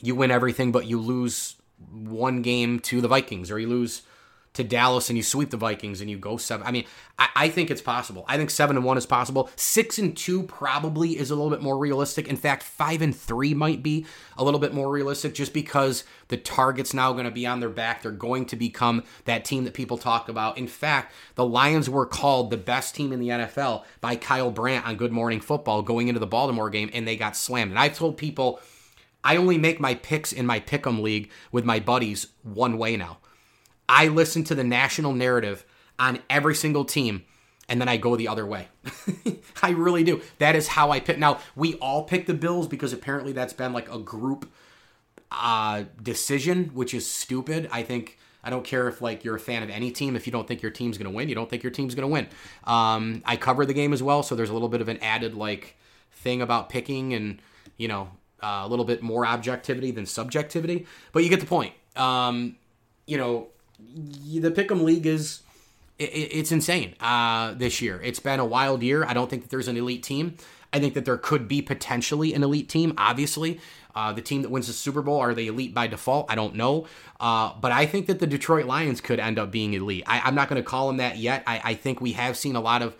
you 0.00 0.14
win 0.14 0.30
everything, 0.30 0.70
but 0.72 0.86
you 0.86 1.00
lose 1.00 1.56
one 1.92 2.42
game 2.42 2.78
to 2.80 3.00
the 3.00 3.08
Vikings, 3.08 3.50
or 3.50 3.58
you 3.58 3.68
lose 3.68 4.02
to 4.54 4.64
Dallas 4.64 5.10
and 5.10 5.16
you 5.16 5.22
sweep 5.22 5.50
the 5.50 5.56
Vikings 5.56 6.00
and 6.00 6.08
you 6.08 6.16
go 6.16 6.36
seven. 6.36 6.66
I 6.66 6.70
mean, 6.70 6.84
I, 7.18 7.28
I, 7.36 7.48
think 7.48 7.70
it's 7.70 7.82
possible. 7.82 8.24
I 8.28 8.36
think 8.36 8.50
seven 8.50 8.76
and 8.76 8.84
one 8.84 8.96
is 8.96 9.04
possible. 9.04 9.50
Six 9.56 9.98
and 9.98 10.16
two 10.16 10.44
probably 10.44 11.18
is 11.18 11.30
a 11.30 11.34
little 11.34 11.50
bit 11.50 11.60
more 11.60 11.76
realistic. 11.76 12.28
In 12.28 12.36
fact, 12.36 12.62
five 12.62 13.02
and 13.02 13.14
three 13.14 13.52
might 13.52 13.82
be 13.82 14.06
a 14.38 14.44
little 14.44 14.60
bit 14.60 14.72
more 14.72 14.90
realistic 14.90 15.34
just 15.34 15.52
because 15.52 16.04
the 16.28 16.36
target's 16.36 16.94
now 16.94 17.12
going 17.12 17.24
to 17.24 17.30
be 17.30 17.46
on 17.46 17.60
their 17.60 17.68
back. 17.68 18.02
They're 18.02 18.12
going 18.12 18.46
to 18.46 18.56
become 18.56 19.02
that 19.24 19.44
team 19.44 19.64
that 19.64 19.74
people 19.74 19.98
talk 19.98 20.28
about. 20.28 20.56
In 20.56 20.68
fact, 20.68 21.12
the 21.34 21.44
Lions 21.44 21.90
were 21.90 22.06
called 22.06 22.50
the 22.50 22.56
best 22.56 22.94
team 22.94 23.12
in 23.12 23.20
the 23.20 23.28
NFL 23.28 23.84
by 24.00 24.16
Kyle 24.16 24.50
Brandt 24.50 24.86
on 24.86 24.96
Good 24.96 25.12
Morning 25.12 25.40
Football 25.40 25.82
going 25.82 26.08
into 26.08 26.20
the 26.20 26.26
Baltimore 26.26 26.70
game 26.70 26.90
and 26.92 27.06
they 27.06 27.16
got 27.16 27.36
slammed. 27.36 27.72
And 27.72 27.78
I've 27.78 27.96
told 27.96 28.16
people 28.16 28.60
I 29.24 29.36
only 29.36 29.58
make 29.58 29.80
my 29.80 29.94
picks 29.94 30.32
in 30.32 30.46
my 30.46 30.60
pick'em 30.60 31.00
league 31.00 31.30
with 31.50 31.64
my 31.64 31.80
buddies 31.80 32.28
one 32.42 32.78
way 32.78 32.96
now. 32.96 33.18
I 33.88 34.08
listen 34.08 34.44
to 34.44 34.54
the 34.54 34.64
national 34.64 35.12
narrative 35.12 35.64
on 35.98 36.20
every 36.28 36.54
single 36.54 36.84
team 36.84 37.24
and 37.68 37.80
then 37.80 37.88
I 37.88 37.96
go 37.96 38.16
the 38.16 38.28
other 38.28 38.46
way. 38.46 38.68
I 39.62 39.70
really 39.70 40.04
do. 40.04 40.20
That 40.38 40.56
is 40.56 40.68
how 40.68 40.90
I 40.90 41.00
pick. 41.00 41.18
Now, 41.18 41.40
we 41.56 41.74
all 41.74 42.04
pick 42.04 42.26
the 42.26 42.34
Bills 42.34 42.68
because 42.68 42.92
apparently 42.92 43.32
that's 43.32 43.52
been 43.52 43.72
like 43.72 43.92
a 43.92 43.98
group 43.98 44.50
uh, 45.30 45.84
decision, 46.02 46.70
which 46.74 46.94
is 46.94 47.10
stupid. 47.10 47.68
I 47.72 47.82
think 47.82 48.18
I 48.42 48.50
don't 48.50 48.64
care 48.64 48.88
if 48.88 49.00
like 49.00 49.24
you're 49.24 49.36
a 49.36 49.40
fan 49.40 49.62
of 49.62 49.70
any 49.70 49.90
team. 49.90 50.16
If 50.16 50.26
you 50.26 50.32
don't 50.32 50.46
think 50.46 50.62
your 50.62 50.70
team's 50.70 50.98
going 50.98 51.10
to 51.10 51.16
win, 51.16 51.28
you 51.28 51.34
don't 51.34 51.48
think 51.48 51.62
your 51.62 51.72
team's 51.72 51.94
going 51.94 52.08
to 52.08 52.12
win. 52.12 52.28
Um, 52.64 53.22
I 53.24 53.36
cover 53.36 53.64
the 53.64 53.74
game 53.74 53.92
as 53.92 54.02
well, 54.02 54.22
so 54.22 54.34
there's 54.34 54.50
a 54.50 54.52
little 54.52 54.68
bit 54.68 54.80
of 54.80 54.88
an 54.88 54.98
added 54.98 55.34
like 55.34 55.76
thing 56.12 56.42
about 56.42 56.68
picking 56.68 57.14
and 57.14 57.40
you 57.76 57.88
know 57.88 58.10
uh, 58.42 58.62
a 58.64 58.68
little 58.68 58.84
bit 58.84 59.02
more 59.02 59.26
objectivity 59.26 59.90
than 59.90 60.04
subjectivity. 60.04 60.86
But 61.12 61.24
you 61.24 61.30
get 61.30 61.40
the 61.40 61.46
point. 61.46 61.72
Um, 61.96 62.56
you 63.06 63.16
know, 63.16 63.48
the 64.40 64.50
Pick'em 64.50 64.82
League 64.82 65.06
is 65.06 65.42
it's 65.98 66.50
insane 66.50 66.94
uh, 67.00 67.54
this 67.54 67.80
year. 67.80 68.00
It's 68.02 68.18
been 68.18 68.40
a 68.40 68.44
wild 68.44 68.82
year. 68.82 69.04
I 69.04 69.14
don't 69.14 69.30
think 69.30 69.42
that 69.42 69.50
there's 69.50 69.68
an 69.68 69.76
elite 69.76 70.02
team. 70.02 70.36
I 70.72 70.80
think 70.80 70.94
that 70.94 71.04
there 71.04 71.16
could 71.16 71.46
be 71.46 71.62
potentially 71.62 72.34
an 72.34 72.42
elite 72.42 72.68
team. 72.68 72.94
Obviously, 72.98 73.60
uh, 73.94 74.12
the 74.12 74.22
team 74.22 74.42
that 74.42 74.50
wins 74.50 74.66
the 74.66 74.72
Super 74.72 75.02
Bowl 75.02 75.20
are 75.20 75.34
they 75.34 75.46
elite 75.46 75.72
by 75.72 75.86
default? 75.86 76.26
I 76.28 76.34
don't 76.34 76.56
know, 76.56 76.88
uh, 77.20 77.52
but 77.60 77.70
I 77.70 77.86
think 77.86 78.06
that 78.08 78.18
the 78.18 78.26
Detroit 78.26 78.66
Lions 78.66 79.00
could 79.00 79.20
end 79.20 79.38
up 79.38 79.52
being 79.52 79.72
elite. 79.72 80.02
I, 80.06 80.26
am 80.28 80.34
not 80.34 80.48
going 80.48 80.60
to 80.60 80.68
call 80.68 80.88
them 80.88 80.96
that 80.96 81.16
yet. 81.18 81.44
I, 81.46 81.60
I, 81.62 81.74
think 81.74 82.00
we 82.00 82.12
have 82.12 82.36
seen 82.36 82.56
a 82.56 82.60
lot 82.60 82.82
of 82.82 82.96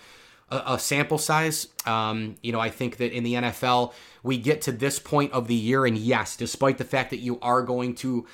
a, 0.50 0.74
a 0.74 0.78
sample 0.78 1.18
size. 1.18 1.66
Um, 1.84 2.36
you 2.44 2.52
know, 2.52 2.60
I 2.60 2.70
think 2.70 2.98
that 2.98 3.12
in 3.12 3.24
the 3.24 3.34
NFL 3.34 3.92
we 4.22 4.38
get 4.38 4.62
to 4.62 4.72
this 4.72 5.00
point 5.00 5.32
of 5.32 5.48
the 5.48 5.54
year, 5.54 5.84
and 5.84 5.98
yes, 5.98 6.36
despite 6.36 6.78
the 6.78 6.84
fact 6.84 7.10
that 7.10 7.18
you 7.18 7.40
are 7.40 7.62
going 7.62 7.96
to 7.96 8.24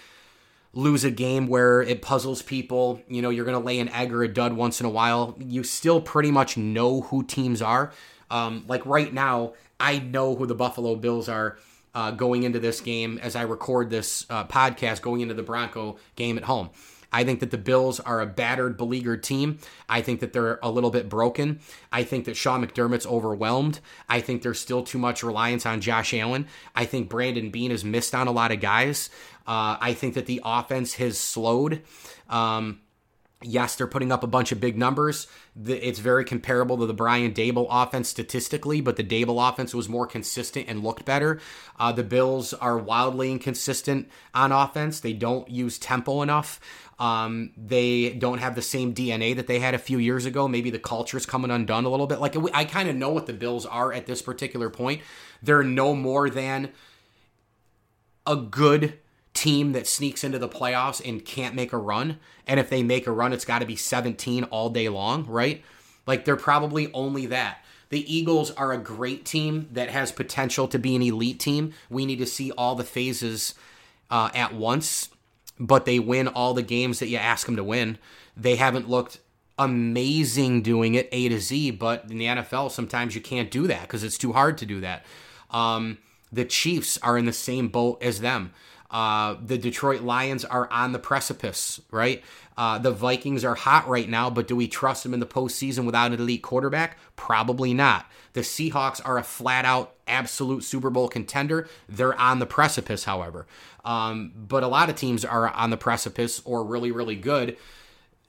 lose 0.72 1.04
a 1.04 1.10
game 1.10 1.46
where 1.46 1.82
it 1.82 2.00
puzzles 2.00 2.42
people, 2.42 3.00
you 3.08 3.20
know, 3.20 3.30
you're 3.30 3.44
going 3.44 3.58
to 3.58 3.64
lay 3.64 3.80
an 3.80 3.88
egg 3.88 4.12
or 4.12 4.22
a 4.22 4.28
dud 4.28 4.52
once 4.52 4.80
in 4.80 4.86
a 4.86 4.90
while, 4.90 5.36
you 5.38 5.64
still 5.64 6.00
pretty 6.00 6.30
much 6.30 6.56
know 6.56 7.02
who 7.02 7.24
teams 7.24 7.60
are. 7.60 7.92
Um, 8.30 8.64
like 8.68 8.86
right 8.86 9.12
now, 9.12 9.54
I 9.80 9.98
know 9.98 10.36
who 10.36 10.46
the 10.46 10.54
Buffalo 10.54 10.94
Bills 10.94 11.28
are 11.28 11.58
uh, 11.94 12.12
going 12.12 12.44
into 12.44 12.60
this 12.60 12.80
game 12.80 13.18
as 13.22 13.34
I 13.34 13.42
record 13.42 13.90
this 13.90 14.26
uh, 14.30 14.44
podcast, 14.46 15.02
going 15.02 15.20
into 15.22 15.34
the 15.34 15.42
Bronco 15.42 15.98
game 16.14 16.38
at 16.38 16.44
home. 16.44 16.70
I 17.12 17.24
think 17.24 17.40
that 17.40 17.50
the 17.50 17.58
Bills 17.58 17.98
are 17.98 18.20
a 18.20 18.26
battered, 18.26 18.76
beleaguered 18.76 19.22
team. 19.22 19.58
I 19.88 20.00
think 20.00 20.20
that 20.20 20.32
they're 20.32 20.60
a 20.62 20.70
little 20.70 20.90
bit 20.90 21.08
broken. 21.08 21.60
I 21.90 22.04
think 22.04 22.24
that 22.26 22.36
Sean 22.36 22.64
McDermott's 22.64 23.06
overwhelmed. 23.06 23.80
I 24.08 24.20
think 24.20 24.42
there's 24.42 24.60
still 24.60 24.84
too 24.84 24.98
much 24.98 25.22
reliance 25.24 25.66
on 25.66 25.80
Josh 25.80 26.14
Allen. 26.14 26.46
I 26.76 26.84
think 26.84 27.08
Brandon 27.08 27.50
Beane 27.50 27.72
has 27.72 27.84
missed 27.84 28.14
on 28.14 28.28
a 28.28 28.32
lot 28.32 28.52
of 28.52 28.60
guys. 28.60 29.10
Uh, 29.50 29.76
I 29.80 29.94
think 29.94 30.14
that 30.14 30.26
the 30.26 30.40
offense 30.44 30.94
has 30.94 31.18
slowed. 31.18 31.82
Um, 32.28 32.82
Yes, 33.42 33.74
they're 33.74 33.86
putting 33.86 34.12
up 34.12 34.22
a 34.22 34.26
bunch 34.26 34.52
of 34.52 34.60
big 34.60 34.76
numbers. 34.76 35.26
It's 35.64 35.98
very 35.98 36.26
comparable 36.26 36.76
to 36.76 36.84
the 36.84 36.92
Brian 36.92 37.32
Daboll 37.32 37.68
offense 37.70 38.10
statistically, 38.10 38.82
but 38.82 38.96
the 38.96 39.02
Daboll 39.02 39.48
offense 39.48 39.72
was 39.74 39.88
more 39.88 40.06
consistent 40.06 40.68
and 40.68 40.84
looked 40.84 41.06
better. 41.06 41.40
Uh, 41.78 41.90
the 41.90 42.02
Bills 42.02 42.52
are 42.52 42.76
wildly 42.76 43.32
inconsistent 43.32 44.10
on 44.34 44.52
offense. 44.52 45.00
They 45.00 45.14
don't 45.14 45.48
use 45.48 45.78
tempo 45.78 46.20
enough. 46.20 46.60
Um, 46.98 47.52
they 47.56 48.10
don't 48.10 48.40
have 48.40 48.56
the 48.56 48.62
same 48.62 48.92
DNA 48.92 49.34
that 49.34 49.46
they 49.46 49.58
had 49.58 49.72
a 49.72 49.78
few 49.78 49.96
years 49.96 50.26
ago. 50.26 50.46
Maybe 50.46 50.68
the 50.68 50.78
culture's 50.78 51.24
coming 51.24 51.50
undone 51.50 51.86
a 51.86 51.88
little 51.88 52.06
bit. 52.06 52.20
Like 52.20 52.36
I 52.52 52.66
kind 52.66 52.90
of 52.90 52.96
know 52.96 53.08
what 53.08 53.24
the 53.24 53.32
Bills 53.32 53.64
are 53.64 53.90
at 53.90 54.04
this 54.04 54.20
particular 54.20 54.68
point. 54.68 55.00
They're 55.42 55.62
no 55.62 55.94
more 55.94 56.28
than 56.28 56.72
a 58.26 58.36
good 58.36 58.98
team 59.40 59.72
that 59.72 59.86
sneaks 59.86 60.24
into 60.24 60.38
the 60.38 60.48
playoffs 60.48 61.06
and 61.06 61.24
can't 61.24 61.54
make 61.54 61.72
a 61.72 61.78
run. 61.78 62.18
And 62.46 62.60
if 62.60 62.68
they 62.68 62.82
make 62.82 63.06
a 63.06 63.12
run, 63.12 63.32
it's 63.32 63.44
got 63.44 63.60
to 63.60 63.66
be 63.66 63.76
17 63.76 64.44
all 64.44 64.70
day 64.70 64.88
long, 64.88 65.26
right? 65.26 65.62
Like 66.06 66.24
they're 66.24 66.36
probably 66.36 66.92
only 66.92 67.26
that. 67.26 67.64
The 67.88 68.14
Eagles 68.14 68.52
are 68.52 68.72
a 68.72 68.78
great 68.78 69.24
team 69.24 69.68
that 69.72 69.90
has 69.90 70.12
potential 70.12 70.68
to 70.68 70.78
be 70.78 70.94
an 70.94 71.02
elite 71.02 71.40
team. 71.40 71.72
We 71.88 72.06
need 72.06 72.18
to 72.18 72.26
see 72.26 72.52
all 72.52 72.74
the 72.74 72.84
phases 72.84 73.54
uh, 74.10 74.30
at 74.34 74.54
once 74.54 75.08
but 75.60 75.84
they 75.84 75.98
win 75.98 76.26
all 76.26 76.54
the 76.54 76.62
games 76.62 76.98
that 76.98 77.08
you 77.08 77.18
ask 77.18 77.46
them 77.46 77.56
to 77.56 77.62
win. 77.62 77.98
They 78.34 78.56
haven't 78.56 78.88
looked 78.88 79.20
amazing 79.58 80.62
doing 80.62 80.94
it 80.94 81.08
A 81.12 81.28
to 81.28 81.38
Z, 81.38 81.72
but 81.72 82.10
in 82.10 82.16
the 82.16 82.24
NFL, 82.24 82.70
sometimes 82.70 83.14
you 83.14 83.20
can't 83.20 83.50
do 83.50 83.66
that 83.66 83.82
because 83.82 84.02
it's 84.02 84.16
too 84.16 84.32
hard 84.32 84.56
to 84.58 84.66
do 84.66 84.80
that. 84.80 85.04
Um, 85.50 85.98
the 86.32 86.46
Chiefs 86.46 86.98
are 87.02 87.18
in 87.18 87.26
the 87.26 87.32
same 87.32 87.68
boat 87.68 88.02
as 88.02 88.20
them. 88.20 88.54
Uh, 88.90 89.36
the 89.44 89.56
Detroit 89.56 90.02
Lions 90.02 90.44
are 90.44 90.68
on 90.70 90.92
the 90.92 90.98
precipice, 90.98 91.80
right? 91.90 92.22
Uh, 92.56 92.78
the 92.78 92.90
Vikings 92.90 93.44
are 93.44 93.54
hot 93.54 93.88
right 93.88 94.08
now, 94.08 94.28
but 94.28 94.48
do 94.48 94.56
we 94.56 94.68
trust 94.68 95.02
them 95.04 95.14
in 95.14 95.20
the 95.20 95.26
postseason 95.26 95.86
without 95.86 96.12
an 96.12 96.20
elite 96.20 96.42
quarterback? 96.42 96.98
Probably 97.16 97.72
not. 97.72 98.06
The 98.32 98.40
Seahawks 98.40 99.00
are 99.04 99.16
a 99.16 99.22
flat 99.22 99.64
out 99.64 99.94
absolute 100.06 100.64
Super 100.64 100.90
Bowl 100.90 101.08
contender. 101.08 101.68
They're 101.88 102.18
on 102.20 102.38
the 102.38 102.46
precipice, 102.46 103.04
however. 103.04 103.46
Um, 103.84 104.32
but 104.36 104.62
a 104.62 104.68
lot 104.68 104.90
of 104.90 104.96
teams 104.96 105.24
are 105.24 105.48
on 105.48 105.70
the 105.70 105.76
precipice 105.76 106.42
or 106.44 106.64
really, 106.64 106.90
really 106.90 107.16
good, 107.16 107.56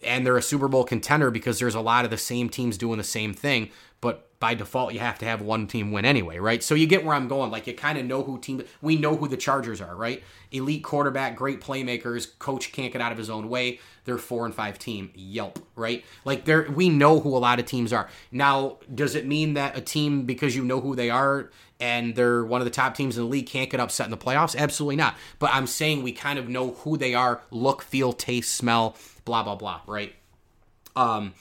and 0.03 0.25
they're 0.25 0.38
a 0.38 0.41
Super 0.41 0.67
Bowl 0.67 0.84
contender 0.84 1.31
because 1.31 1.60
there's 1.60 1.75
a 1.75 1.81
lot 1.81 2.05
of 2.05 2.12
the 2.12 2.17
same 2.17 2.50
teams 2.50 2.77
doing 2.77 2.98
the 2.98 3.03
same 3.03 3.34
thing. 3.34 3.70
But 4.01 4.27
by 4.39 4.55
default, 4.55 4.93
you 4.93 5.00
have 5.00 5.20
to 5.20 5.25
have 5.25 5.41
one 5.41 5.67
team 5.67 5.91
win 5.91 6.03
anyway, 6.03 6.39
right? 6.39 6.63
So 6.63 6.74
you 6.74 6.88
get 6.88 7.05
where 7.05 7.13
I'm 7.15 7.27
going. 7.27 7.51
Like 7.51 7.67
you 7.67 7.75
kind 7.75 8.00
of 8.00 8.05
know 8.05 8.24
who 8.24 8.39
team. 8.39 8.63
We 8.81 8.96
know 8.96 9.15
who 9.15 9.27
the 9.27 9.38
Chargers 9.38 9.79
are, 9.79 9.96
right? 9.96 10.24
Elite 10.51 10.84
quarterback, 10.84 11.36
great 11.36 11.62
playmakers. 11.62 12.27
Coach 12.39 12.72
can't 12.72 12.91
get 12.91 13.01
out 13.01 13.12
of 13.12 13.20
his 13.20 13.29
own 13.29 13.48
way. 13.48 13.79
They're 14.05 14.17
four 14.17 14.48
and 14.48 14.55
five 14.55 14.79
team. 14.79 15.12
Yelp, 15.13 15.60
right? 15.75 16.03
Like 16.25 16.46
they're 16.46 16.70
we 16.72 16.89
know 16.89 17.20
who 17.20 17.38
a 17.38 17.39
lot 17.39 17.60
of 17.60 17.67
teams 17.67 17.93
are. 17.93 18.10
Now, 18.31 18.79
does 18.93 19.13
it 19.13 19.27
mean 19.27 19.53
that 19.53 19.77
a 19.77 19.81
team 19.81 20.24
because 20.24 20.55
you 20.55 20.65
know 20.65 20.81
who 20.81 20.96
they 20.96 21.12
are 21.12 21.51
and 21.79 22.15
they're 22.15 22.43
one 22.43 22.62
of 22.62 22.65
the 22.65 22.72
top 22.72 22.96
teams 22.96 23.17
in 23.17 23.24
the 23.24 23.29
league 23.29 23.46
can't 23.46 23.70
get 23.70 23.79
upset 23.79 24.05
in 24.08 24.12
the 24.12 24.17
playoffs? 24.17 24.55
Absolutely 24.58 24.96
not. 24.96 25.15
But 25.38 25.51
I'm 25.53 25.67
saying 25.67 26.01
we 26.01 26.13
kind 26.13 26.39
of 26.39 26.50
know 26.50 26.72
who 26.72 26.98
they 26.98 27.13
are. 27.13 27.41
Look, 27.51 27.84
feel, 27.84 28.12
taste, 28.12 28.55
smell, 28.55 28.96
blah 29.25 29.44
blah 29.44 29.56
blah, 29.56 29.82
right? 29.88 30.13
Um, 30.96 31.34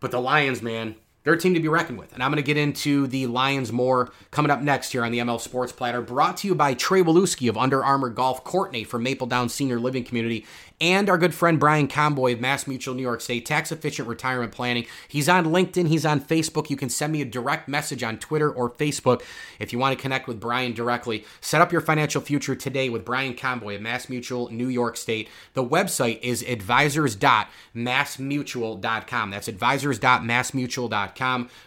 but 0.00 0.10
the 0.10 0.20
Lions, 0.20 0.62
man, 0.62 0.96
they're 1.22 1.34
a 1.34 1.38
team 1.38 1.52
to 1.54 1.60
be 1.60 1.68
reckoned 1.68 1.98
with. 1.98 2.14
And 2.14 2.22
I'm 2.22 2.30
going 2.30 2.42
to 2.42 2.46
get 2.46 2.56
into 2.56 3.06
the 3.06 3.26
Lions 3.26 3.70
more 3.72 4.10
coming 4.30 4.50
up 4.50 4.62
next 4.62 4.92
here 4.92 5.04
on 5.04 5.12
the 5.12 5.18
ML 5.18 5.38
Sports 5.40 5.72
Platter. 5.72 6.00
Brought 6.00 6.38
to 6.38 6.48
you 6.48 6.54
by 6.54 6.72
Trey 6.74 7.02
Waluski 7.02 7.48
of 7.48 7.58
Under 7.58 7.84
Armour 7.84 8.08
Golf, 8.08 8.42
Courtney 8.42 8.84
from 8.84 9.02
Maple 9.02 9.26
Down 9.26 9.50
Senior 9.50 9.78
Living 9.78 10.02
Community, 10.02 10.46
and 10.80 11.10
our 11.10 11.18
good 11.18 11.34
friend 11.34 11.60
Brian 11.60 11.88
Comboy 11.88 12.32
of 12.32 12.40
Mass 12.40 12.66
Mutual 12.66 12.94
New 12.94 13.02
York 13.02 13.20
State 13.20 13.44
Tax 13.44 13.70
Efficient 13.70 14.08
Retirement 14.08 14.52
Planning. 14.52 14.86
He's 15.08 15.28
on 15.28 15.44
LinkedIn, 15.44 15.88
he's 15.88 16.06
on 16.06 16.22
Facebook. 16.22 16.70
You 16.70 16.76
can 16.76 16.88
send 16.88 17.12
me 17.12 17.20
a 17.20 17.26
direct 17.26 17.68
message 17.68 18.02
on 18.02 18.16
Twitter 18.16 18.50
or 18.50 18.70
Facebook 18.70 19.20
if 19.58 19.74
you 19.74 19.78
want 19.78 19.94
to 19.96 20.00
connect 20.00 20.26
with 20.26 20.40
Brian 20.40 20.72
directly. 20.72 21.26
Set 21.42 21.60
up 21.60 21.70
your 21.70 21.82
financial 21.82 22.22
future 22.22 22.54
today 22.54 22.88
with 22.88 23.04
Brian 23.04 23.34
Comboy 23.34 23.76
of 23.76 23.82
Mass 23.82 24.08
Mutual 24.08 24.50
New 24.50 24.68
York 24.68 24.96
State. 24.96 25.28
The 25.52 25.62
website 25.62 26.22
is 26.22 26.42
advisors.massmutual.com. 26.42 29.30
That's 29.30 29.48
advisors.massmutual.com. 29.48 31.09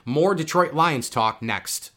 More 0.06 0.36
Detroit 0.36 0.74
Lions 0.74 1.10
talk 1.10 1.42
next. 1.42 1.92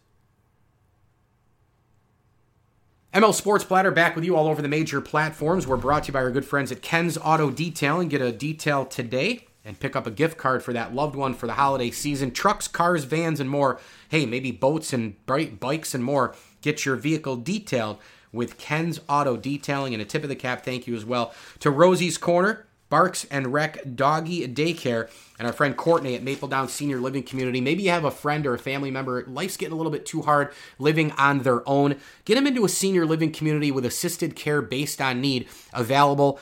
ML 3.15 3.33
Sports 3.33 3.65
Platter 3.65 3.91
back 3.91 4.15
with 4.15 4.25
you 4.25 4.37
all 4.37 4.47
over 4.47 4.61
the 4.61 4.69
major 4.69 5.01
platforms. 5.01 5.67
We're 5.67 5.79
brought 5.79 6.05
to 6.05 6.09
you 6.09 6.13
by 6.13 6.21
our 6.21 6.31
good 6.31 6.45
friends 6.45 6.71
at 6.71 6.83
Ken's 6.83 7.17
Auto 7.17 7.51
Detailing. 7.51 8.09
Get 8.09 8.21
a 8.21 8.31
detail 8.31 8.85
today 8.85 9.47
and 9.65 9.81
pick 9.81 9.97
up 9.97 10.07
a 10.07 10.11
gift 10.11 10.37
card 10.37 10.63
for 10.63 10.75
that 10.75 10.95
loved 10.95 11.17
one 11.17 11.33
for 11.33 11.47
the 11.47 11.55
holiday 11.55 11.91
season. 11.91 12.31
Trucks, 12.31 12.69
cars, 12.69 13.05
vans, 13.05 13.41
and 13.41 13.49
more. 13.49 13.81
Hey, 14.11 14.27
maybe 14.27 14.53
boats 14.53 14.93
and 14.93 15.17
bikes 15.25 15.95
and 15.95 16.05
more. 16.05 16.35
Get 16.61 16.85
your 16.85 16.97
vehicle 16.97 17.37
detailed 17.37 17.99
with 18.33 18.59
Ken's 18.59 19.01
Auto 19.09 19.37
Detailing 19.37 19.95
and 19.95 20.03
a 20.03 20.05
tip 20.05 20.23
of 20.23 20.29
the 20.29 20.37
cap 20.37 20.63
thank 20.63 20.87
you 20.87 20.95
as 20.95 21.07
well 21.07 21.33
to 21.61 21.71
Rosie's 21.71 22.19
Corner. 22.19 22.66
Barks 22.89 23.25
and 23.31 23.53
Rec 23.53 23.97
Doggy 23.97 24.47
Daycare, 24.49 25.11
and 25.39 25.47
our 25.47 25.53
friend 25.53 25.77
Courtney 25.77 26.15
at 26.15 26.23
Maple 26.23 26.49
Down 26.49 26.69
Senior 26.69 26.99
Living 27.01 27.23
Community. 27.23 27.61
Maybe 27.61 27.83
you 27.83 27.91
have 27.91 28.05
a 28.05 28.11
friend 28.11 28.47
or 28.47 28.55
a 28.55 28.59
family 28.59 28.91
member, 28.91 29.25
life's 29.27 29.57
getting 29.57 29.73
a 29.73 29.77
little 29.77 29.93
bit 29.93 30.07
too 30.07 30.23
hard 30.23 30.53
living 30.79 31.13
on 31.13 31.41
their 31.41 31.69
own. 31.69 31.97
Get 32.25 32.37
them 32.37 32.47
into 32.47 32.65
a 32.65 32.69
senior 32.69 33.07
living 33.07 33.33
community 33.33 33.71
with 33.71 33.85
assisted 33.85 34.37
care 34.37 34.63
based 34.63 35.01
on 35.01 35.21
need 35.21 35.49
available 35.73 36.39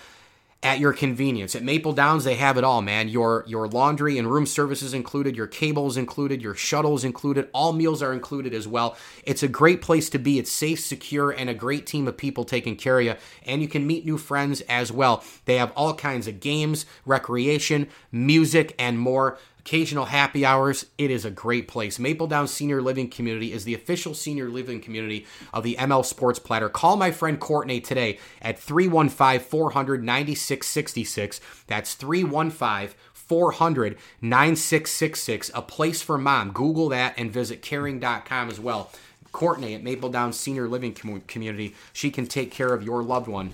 at 0.64 0.80
your 0.80 0.94
convenience. 0.94 1.54
At 1.54 1.62
Maple 1.62 1.92
Downs, 1.92 2.24
they 2.24 2.36
have 2.36 2.56
it 2.56 2.64
all, 2.64 2.80
man. 2.80 3.08
Your 3.08 3.44
your 3.46 3.68
laundry 3.68 4.18
and 4.18 4.28
room 4.28 4.46
services 4.46 4.94
included, 4.94 5.36
your 5.36 5.46
cables 5.46 5.98
included, 5.98 6.40
your 6.40 6.54
shuttles 6.54 7.04
included. 7.04 7.48
All 7.52 7.74
meals 7.74 8.02
are 8.02 8.14
included 8.14 8.54
as 8.54 8.66
well. 8.66 8.96
It's 9.24 9.42
a 9.42 9.48
great 9.48 9.82
place 9.82 10.08
to 10.10 10.18
be. 10.18 10.38
It's 10.38 10.50
safe, 10.50 10.80
secure, 10.80 11.30
and 11.30 11.50
a 11.50 11.54
great 11.54 11.86
team 11.86 12.08
of 12.08 12.16
people 12.16 12.44
taking 12.44 12.76
care 12.76 12.98
of 12.98 13.04
you. 13.04 13.14
And 13.44 13.60
you 13.60 13.68
can 13.68 13.86
meet 13.86 14.06
new 14.06 14.16
friends 14.16 14.62
as 14.62 14.90
well. 14.90 15.22
They 15.44 15.56
have 15.56 15.72
all 15.76 15.94
kinds 15.94 16.26
of 16.26 16.40
games, 16.40 16.86
recreation, 17.04 17.88
music, 18.10 18.74
and 18.78 18.98
more 18.98 19.38
occasional 19.64 20.04
happy 20.04 20.44
hours. 20.44 20.84
It 20.98 21.10
is 21.10 21.24
a 21.24 21.30
great 21.30 21.66
place. 21.68 21.98
Maple 21.98 22.26
Down 22.26 22.46
Senior 22.46 22.82
Living 22.82 23.08
Community 23.08 23.50
is 23.50 23.64
the 23.64 23.74
official 23.74 24.12
senior 24.12 24.50
living 24.50 24.78
community 24.78 25.26
of 25.54 25.64
the 25.64 25.76
ML 25.76 26.04
Sports 26.04 26.38
Platter. 26.38 26.68
Call 26.68 26.98
my 26.98 27.10
friend 27.10 27.40
Courtney 27.40 27.80
today 27.80 28.18
at 28.42 28.58
315 28.58 29.40
400 29.40 30.04
9666. 30.04 31.40
That's 31.66 31.94
315 31.94 32.94
400 33.14 33.96
9666. 34.20 35.50
A 35.54 35.62
place 35.62 36.02
for 36.02 36.18
mom. 36.18 36.52
Google 36.52 36.90
that 36.90 37.14
and 37.16 37.32
visit 37.32 37.62
caring.com 37.62 38.50
as 38.50 38.60
well. 38.60 38.90
Courtney 39.32 39.74
at 39.74 39.82
Maple 39.82 40.10
Down 40.10 40.34
Senior 40.34 40.68
Living 40.68 40.92
Community. 40.92 41.74
She 41.94 42.10
can 42.10 42.26
take 42.26 42.50
care 42.50 42.74
of 42.74 42.82
your 42.82 43.02
loved 43.02 43.28
one 43.28 43.50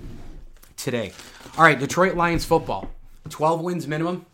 today. 0.77 1.13
All 1.57 1.63
right, 1.63 1.79
Detroit 1.79 2.17
Lions 2.17 2.45
football. 2.45 2.91
12 3.29 3.61
wins 3.61 3.87
minimum. 3.87 4.27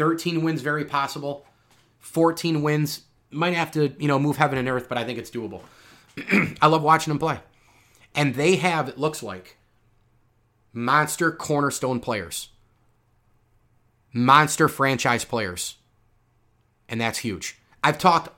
13 0.00 0.42
wins 0.42 0.62
very 0.62 0.86
possible. 0.86 1.44
14 1.98 2.62
wins 2.62 3.02
might 3.30 3.52
have 3.52 3.70
to, 3.72 3.92
you 3.98 4.08
know, 4.08 4.18
move 4.18 4.38
heaven 4.38 4.56
and 4.56 4.66
earth, 4.66 4.88
but 4.88 4.96
I 4.96 5.04
think 5.04 5.18
it's 5.18 5.30
doable. 5.30 5.60
I 6.62 6.68
love 6.68 6.82
watching 6.82 7.10
them 7.10 7.18
play. 7.18 7.38
And 8.14 8.34
they 8.34 8.56
have, 8.56 8.88
it 8.88 8.96
looks 8.96 9.22
like, 9.22 9.58
monster 10.72 11.30
cornerstone 11.30 12.00
players. 12.00 12.48
Monster 14.14 14.68
franchise 14.68 15.26
players. 15.26 15.76
And 16.88 16.98
that's 16.98 17.18
huge. 17.18 17.58
I've 17.84 17.98
talked 17.98 18.30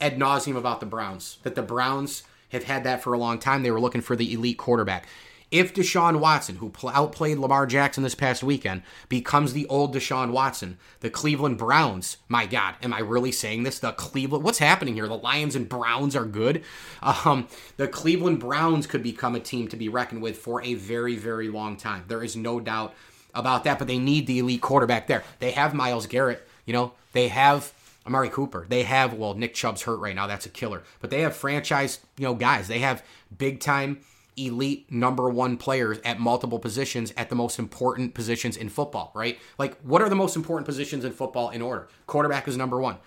ad 0.00 0.20
nauseum 0.20 0.54
about 0.54 0.78
the 0.78 0.86
Browns, 0.86 1.38
that 1.42 1.56
the 1.56 1.62
Browns 1.62 2.22
have 2.50 2.62
had 2.62 2.84
that 2.84 3.02
for 3.02 3.12
a 3.12 3.18
long 3.18 3.40
time. 3.40 3.64
They 3.64 3.72
were 3.72 3.80
looking 3.80 4.02
for 4.02 4.14
the 4.14 4.32
elite 4.32 4.58
quarterback. 4.58 5.08
If 5.50 5.72
Deshaun 5.72 6.20
Watson, 6.20 6.56
who 6.56 6.70
outplayed 6.88 7.38
Lamar 7.38 7.66
Jackson 7.66 8.02
this 8.02 8.14
past 8.14 8.42
weekend, 8.42 8.82
becomes 9.08 9.54
the 9.54 9.66
old 9.66 9.94
Deshaun 9.94 10.30
Watson, 10.30 10.76
the 11.00 11.08
Cleveland 11.08 11.56
Browns, 11.56 12.18
my 12.28 12.44
God, 12.44 12.74
am 12.82 12.92
I 12.92 12.98
really 12.98 13.32
saying 13.32 13.62
this? 13.62 13.78
The 13.78 13.92
Cleveland, 13.92 14.44
what's 14.44 14.58
happening 14.58 14.94
here? 14.94 15.08
The 15.08 15.16
Lions 15.16 15.56
and 15.56 15.68
Browns 15.68 16.14
are 16.14 16.26
good. 16.26 16.62
Um, 17.02 17.48
the 17.78 17.88
Cleveland 17.88 18.40
Browns 18.40 18.86
could 18.86 19.02
become 19.02 19.34
a 19.34 19.40
team 19.40 19.68
to 19.68 19.76
be 19.76 19.88
reckoned 19.88 20.20
with 20.20 20.36
for 20.36 20.62
a 20.62 20.74
very, 20.74 21.16
very 21.16 21.48
long 21.48 21.76
time. 21.76 22.04
There 22.08 22.22
is 22.22 22.36
no 22.36 22.60
doubt 22.60 22.94
about 23.34 23.64
that, 23.64 23.78
but 23.78 23.88
they 23.88 23.98
need 23.98 24.26
the 24.26 24.40
elite 24.40 24.60
quarterback 24.60 25.06
there. 25.06 25.24
They 25.38 25.52
have 25.52 25.72
Myles 25.72 26.06
Garrett, 26.06 26.46
you 26.66 26.74
know, 26.74 26.92
they 27.12 27.28
have 27.28 27.72
Amari 28.06 28.28
Cooper. 28.28 28.66
They 28.68 28.82
have, 28.82 29.14
well, 29.14 29.34
Nick 29.34 29.54
Chubb's 29.54 29.82
hurt 29.82 29.98
right 29.98 30.14
now. 30.14 30.26
That's 30.26 30.46
a 30.46 30.50
killer. 30.50 30.82
But 31.00 31.10
they 31.10 31.20
have 31.20 31.36
franchise, 31.36 32.00
you 32.16 32.24
know, 32.24 32.34
guys. 32.34 32.68
They 32.68 32.78
have 32.80 33.04
big 33.36 33.60
time 33.60 34.00
elite 34.46 34.90
number 34.90 35.28
one 35.28 35.56
players 35.56 35.98
at 36.04 36.20
multiple 36.20 36.58
positions 36.58 37.12
at 37.16 37.28
the 37.28 37.34
most 37.34 37.58
important 37.58 38.14
positions 38.14 38.56
in 38.56 38.68
football, 38.68 39.12
right? 39.14 39.38
Like, 39.58 39.78
what 39.80 40.02
are 40.02 40.08
the 40.08 40.14
most 40.14 40.36
important 40.36 40.66
positions 40.66 41.04
in 41.04 41.12
football 41.12 41.50
in 41.50 41.62
order? 41.62 41.88
Quarterback 42.06 42.48
is 42.48 42.56
number 42.56 42.80
one. 42.80 42.98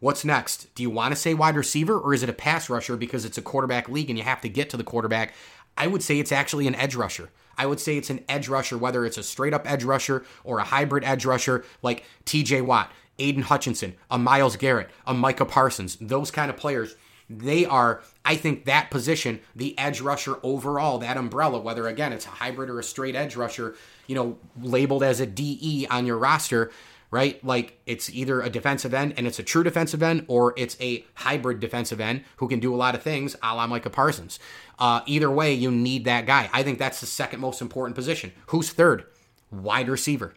What's 0.00 0.24
next? 0.24 0.74
Do 0.74 0.82
you 0.82 0.90
want 0.90 1.12
to 1.12 1.20
say 1.20 1.34
wide 1.34 1.56
receiver 1.56 1.98
or 1.98 2.14
is 2.14 2.22
it 2.22 2.30
a 2.30 2.34
pass 2.34 2.70
rusher 2.70 2.96
because 2.96 3.26
it's 3.26 3.36
a 3.36 3.42
quarterback 3.42 3.88
league 3.88 4.08
and 4.08 4.18
you 4.18 4.24
have 4.24 4.40
to 4.40 4.48
get 4.48 4.70
to 4.70 4.78
the 4.78 4.84
quarterback? 4.84 5.34
I 5.76 5.86
would 5.86 6.02
say 6.02 6.18
it's 6.18 6.32
actually 6.32 6.66
an 6.66 6.74
edge 6.74 6.94
rusher. 6.94 7.30
I 7.58 7.66
would 7.66 7.80
say 7.80 7.98
it's 7.98 8.08
an 8.08 8.24
edge 8.26 8.48
rusher, 8.48 8.78
whether 8.78 9.04
it's 9.04 9.18
a 9.18 9.22
straight 9.22 9.52
up 9.52 9.70
edge 9.70 9.84
rusher 9.84 10.24
or 10.42 10.58
a 10.58 10.64
hybrid 10.64 11.04
edge 11.04 11.26
rusher 11.26 11.64
like 11.82 12.04
TJ 12.24 12.64
Watt, 12.64 12.90
Aidan 13.18 13.42
Hutchinson, 13.42 13.94
a 14.10 14.18
Myles 14.18 14.56
Garrett, 14.56 14.88
a 15.06 15.12
Micah 15.12 15.44
Parsons, 15.44 15.96
those 16.00 16.30
kind 16.30 16.50
of 16.50 16.56
players. 16.56 16.96
They 17.32 17.64
are, 17.64 18.02
I 18.24 18.34
think, 18.34 18.64
that 18.64 18.90
position, 18.90 19.40
the 19.54 19.78
edge 19.78 20.00
rusher 20.00 20.38
overall, 20.42 20.98
that 20.98 21.16
umbrella, 21.16 21.60
whether 21.60 21.86
again 21.86 22.12
it's 22.12 22.26
a 22.26 22.30
hybrid 22.30 22.68
or 22.68 22.80
a 22.80 22.82
straight 22.82 23.14
edge 23.14 23.36
rusher, 23.36 23.76
you 24.08 24.16
know, 24.16 24.36
labeled 24.60 25.04
as 25.04 25.20
a 25.20 25.26
DE 25.26 25.86
on 25.88 26.06
your 26.06 26.18
roster, 26.18 26.72
right? 27.12 27.42
Like 27.44 27.78
it's 27.86 28.10
either 28.10 28.40
a 28.40 28.50
defensive 28.50 28.92
end 28.92 29.14
and 29.16 29.28
it's 29.28 29.38
a 29.38 29.44
true 29.44 29.62
defensive 29.62 30.02
end, 30.02 30.24
or 30.26 30.54
it's 30.56 30.76
a 30.80 31.04
hybrid 31.14 31.60
defensive 31.60 32.00
end 32.00 32.24
who 32.38 32.48
can 32.48 32.58
do 32.58 32.74
a 32.74 32.76
lot 32.76 32.96
of 32.96 33.02
things, 33.02 33.36
a 33.44 33.54
la 33.54 33.68
Micah 33.68 33.90
Parsons. 33.90 34.40
Uh, 34.80 35.02
either 35.06 35.30
way, 35.30 35.54
you 35.54 35.70
need 35.70 36.04
that 36.06 36.26
guy. 36.26 36.50
I 36.52 36.64
think 36.64 36.80
that's 36.80 36.98
the 36.98 37.06
second 37.06 37.38
most 37.38 37.62
important 37.62 37.94
position. 37.94 38.32
Who's 38.46 38.70
third? 38.70 39.04
Wide 39.52 39.88
receiver. 39.88 40.34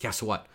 Guess 0.00 0.24
what? 0.24 0.46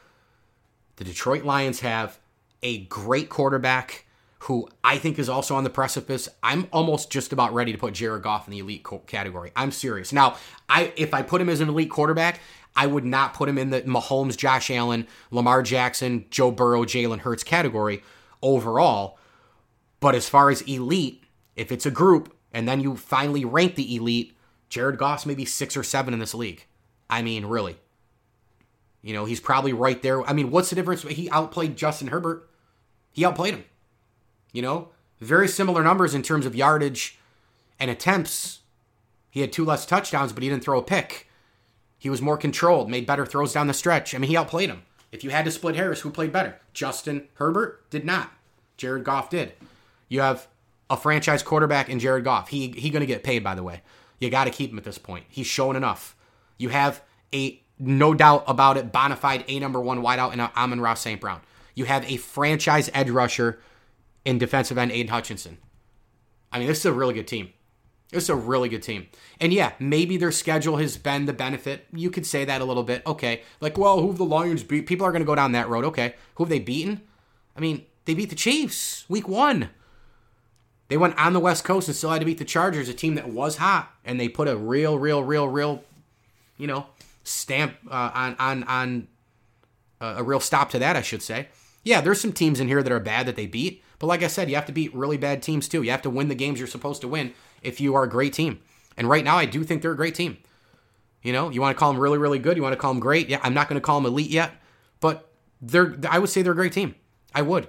The 0.98 1.06
Detroit 1.06 1.46
Lions 1.46 1.80
have 1.80 2.20
a 2.62 2.80
great 2.80 3.30
quarterback 3.30 4.05
who 4.46 4.70
I 4.84 5.00
think 5.00 5.18
is 5.18 5.28
also 5.28 5.56
on 5.56 5.64
the 5.64 5.72
precipice. 5.72 6.30
I'm 6.44 6.68
almost 6.72 7.10
just 7.10 7.34
about 7.34 7.54
ready 7.54 7.72
to 7.72 7.80
put 7.80 7.96
Jared 7.96 8.22
Goff 8.22 8.48
in 8.48 8.52
the 8.52 8.60
elite 8.60 8.86
category. 9.08 9.52
I'm 9.56 9.72
serious. 9.72 10.14
Now, 10.14 10.38
I 10.70 10.94
if 10.96 11.16
I 11.16 11.24
put 11.24 11.42
him 11.42 11.50
as 11.50 11.62
an 11.62 11.70
elite 11.70 11.90
quarterback, 11.90 12.40
I 12.76 12.86
would 12.86 13.06
not 13.06 13.34
put 13.34 13.50
him 13.50 13.58
in 13.58 13.72
the 13.72 13.82
Mahomes, 13.82 14.38
Josh 14.38 14.70
Allen, 14.70 15.08
Lamar 15.32 15.64
Jackson, 15.64 16.26
Joe 16.30 16.52
Burrow, 16.52 16.84
Jalen 16.84 17.20
Hurts 17.20 17.44
category 17.44 18.04
overall. 18.44 19.18
But 20.00 20.14
as 20.14 20.30
far 20.30 20.52
as 20.52 20.62
elite, 20.62 21.24
if 21.56 21.72
it's 21.72 21.88
a 21.88 21.92
group 21.92 22.36
and 22.54 22.68
then 22.68 22.82
you 22.82 22.96
finally 22.96 23.46
rank 23.46 23.74
the 23.74 23.96
elite, 23.96 24.38
Jared 24.70 25.00
Goff's 25.00 25.26
maybe 25.26 25.46
six 25.46 25.76
or 25.76 25.84
seven 25.84 26.14
in 26.14 26.20
this 26.20 26.36
league. 26.36 26.66
I 27.10 27.24
mean, 27.24 27.48
really. 27.48 27.78
You 29.02 29.14
know, 29.14 29.26
he's 29.26 29.40
probably 29.40 29.74
right 29.74 30.02
there. 30.04 30.22
I 30.22 30.34
mean, 30.34 30.52
what's 30.52 30.70
the 30.70 30.76
difference? 30.76 31.02
He 31.02 31.32
outplayed 31.32 31.76
Justin 31.76 32.10
Herbert. 32.10 32.48
He 33.12 33.26
outplayed 33.26 33.56
him. 33.56 33.66
You 34.56 34.62
know, 34.62 34.88
very 35.20 35.50
similar 35.50 35.84
numbers 35.84 36.16
in 36.16 36.22
terms 36.22 36.46
of 36.46 36.56
yardage 36.56 37.20
and 37.78 37.92
attempts. 37.92 38.60
He 39.30 39.42
had 39.42 39.52
two 39.52 39.66
less 39.66 39.86
touchdowns, 39.86 40.32
but 40.32 40.44
he 40.44 40.50
didn't 40.50 40.64
throw 40.64 40.80
a 40.80 40.84
pick. 40.84 41.30
He 41.98 42.10
was 42.10 42.22
more 42.22 42.38
controlled, 42.38 42.90
made 42.90 43.06
better 43.06 43.26
throws 43.26 43.52
down 43.52 43.68
the 43.68 43.74
stretch. 43.74 44.16
I 44.16 44.18
mean, 44.18 44.30
he 44.30 44.38
outplayed 44.38 44.70
him. 44.70 44.84
If 45.12 45.26
you 45.26 45.30
had 45.30 45.44
to 45.44 45.52
split 45.52 45.76
hairs, 45.76 46.02
who 46.02 46.10
played 46.10 46.32
better? 46.32 46.60
Justin 46.74 47.28
Herbert 47.34 47.90
did 47.90 48.06
not. 48.06 48.32
Jared 48.78 49.04
Goff 49.04 49.30
did. 49.30 49.54
You 50.08 50.22
have 50.22 50.48
a 50.90 50.96
franchise 50.96 51.44
quarterback 51.44 51.90
in 51.90 52.00
Jared 52.00 52.24
Goff. 52.24 52.48
He 52.48 52.70
he 52.70 52.90
going 52.90 53.02
to 53.02 53.06
get 53.06 53.24
paid, 53.24 53.44
by 53.44 53.56
the 53.56 53.64
way. 53.64 53.82
You 54.20 54.30
got 54.30 54.46
to 54.46 54.52
keep 54.52 54.72
him 54.72 54.78
at 54.78 54.86
this 54.86 54.98
point. 54.98 55.26
He's 55.28 55.48
shown 55.48 55.76
enough. 55.76 56.16
You 56.58 56.70
have 56.70 57.02
a 57.34 57.62
no 57.78 58.14
doubt 58.14 58.46
about 58.48 58.78
it, 58.78 58.94
bona 58.94 59.18
fide 59.18 59.44
a 59.50 59.60
number 59.60 59.82
one 59.82 60.02
wideout 60.02 60.32
in 60.32 60.40
Amon-Ra 60.40 60.94
St. 60.94 61.20
Brown. 61.20 61.42
You 61.74 61.84
have 61.86 62.10
a 62.10 62.16
franchise 62.16 62.90
edge 62.94 63.10
rusher 63.10 63.60
in 64.26 64.38
defensive 64.38 64.78
end 64.78 64.92
Aidan 64.92 65.12
Hutchinson. 65.12 65.60
I 66.52 66.60
mean, 66.60 66.68
this 66.68 66.80
is 66.80 66.86
a 66.86 66.94
really 66.94 67.14
good 67.14 67.28
team. 67.28 67.54
This 68.12 68.24
is 68.24 68.30
a 68.30 68.36
really 68.36 68.70
good 68.70 68.84
team. 68.84 69.08
And 69.40 69.52
yeah, 69.52 69.74
maybe 69.80 70.18
their 70.18 70.32
schedule 70.32 70.78
has 70.78 70.98
been 70.98 71.26
the 71.26 71.34
benefit. 71.34 71.86
You 71.92 72.10
could 72.10 72.26
say 72.26 72.46
that 72.46 72.62
a 72.62 72.66
little 72.66 72.84
bit. 72.84 73.02
Okay. 73.06 73.42
Like, 73.60 73.78
well, 73.78 74.00
who 74.00 74.08
have 74.08 74.18
the 74.18 74.26
Lions 74.26 74.64
beat? 74.64 74.86
People 74.86 75.06
are 75.06 75.12
going 75.12 75.22
to 75.22 75.28
go 75.28 75.36
down 75.36 75.52
that 75.54 75.70
road. 75.70 75.86
Okay. 75.86 76.16
Who 76.36 76.44
have 76.44 76.50
they 76.50 76.60
beaten? 76.60 77.02
I 77.56 77.60
mean, 77.60 77.86
they 78.06 78.14
beat 78.14 78.30
the 78.30 78.36
Chiefs 78.36 79.06
week 79.10 79.28
one. 79.28 79.70
They 80.88 80.98
went 80.98 81.18
on 81.18 81.34
the 81.34 81.40
West 81.40 81.64
Coast 81.64 81.88
and 81.88 81.98
still 81.98 82.12
had 82.12 82.20
to 82.20 82.26
beat 82.26 82.38
the 82.38 82.46
Chargers, 82.46 82.90
a 82.90 82.94
team 82.94 83.16
that 83.16 83.30
was 83.30 83.58
hot. 83.58 83.92
And 84.06 84.20
they 84.20 84.30
put 84.30 84.48
a 84.48 84.56
real, 84.56 85.00
real, 85.00 85.24
real, 85.24 85.50
real, 85.50 85.84
you 86.58 86.68
know, 86.68 86.86
stamp 87.24 87.76
uh, 87.90 88.12
on, 88.14 88.36
on, 88.38 88.64
on 88.66 89.08
uh, 90.00 90.16
a 90.18 90.24
real 90.24 90.40
stop 90.40 90.70
to 90.70 90.80
that, 90.80 90.96
I 90.96 91.02
should 91.02 91.24
say. 91.24 91.48
Yeah, 91.84 92.02
there's 92.02 92.22
some 92.22 92.34
teams 92.34 92.60
in 92.60 92.68
here 92.68 92.84
that 92.84 92.92
are 92.92 93.00
bad 93.00 93.26
that 93.26 93.36
they 93.36 93.48
beat. 93.48 93.84
But 94.00 94.08
like 94.08 94.24
I 94.24 94.28
said, 94.28 94.50
you 94.50 94.56
have 94.56 94.66
to 94.66 94.74
beat 94.74 94.94
really 94.94 95.18
bad 95.18 95.42
teams 95.42 95.68
too. 95.68 95.84
You 95.84 95.92
have 95.92 96.02
to 96.04 96.10
win 96.10 96.28
the 96.28 96.36
games 96.36 96.60
you're 96.60 96.68
supposed 96.68 97.02
to 97.02 97.08
win 97.08 97.34
if 97.62 97.80
you 97.80 97.96
are 97.96 98.04
a 98.04 98.10
great 98.10 98.34
team. 98.34 98.60
And 98.98 99.10
right 99.10 99.24
now, 99.24 99.38
I 99.38 99.46
do 99.46 99.64
think 99.64 99.82
they're 99.82 99.92
a 99.92 99.98
great 99.98 100.16
team. 100.16 100.38
You 101.22 101.34
know, 101.34 101.50
you 101.50 101.60
want 101.60 101.76
to 101.76 101.80
call 101.80 101.92
them 101.92 102.02
really, 102.02 102.18
really 102.18 102.40
good. 102.40 102.56
You 102.56 102.64
want 102.64 102.74
to 102.74 102.80
call 102.80 102.94
them 102.94 103.00
great. 103.00 103.30
Yeah, 103.30 103.40
I'm 103.42 103.54
not 103.54 103.68
going 103.68 103.80
to 103.80 103.86
call 103.86 104.00
them 104.00 104.06
elite 104.06 104.30
yet, 104.30 104.52
but 105.00 105.30
they're. 105.62 105.96
I 106.08 106.20
would 106.20 106.30
say 106.30 106.42
they're 106.42 106.52
a 106.52 106.56
great 106.56 106.74
team. 106.74 106.96
I 107.34 107.42
would. 107.42 107.68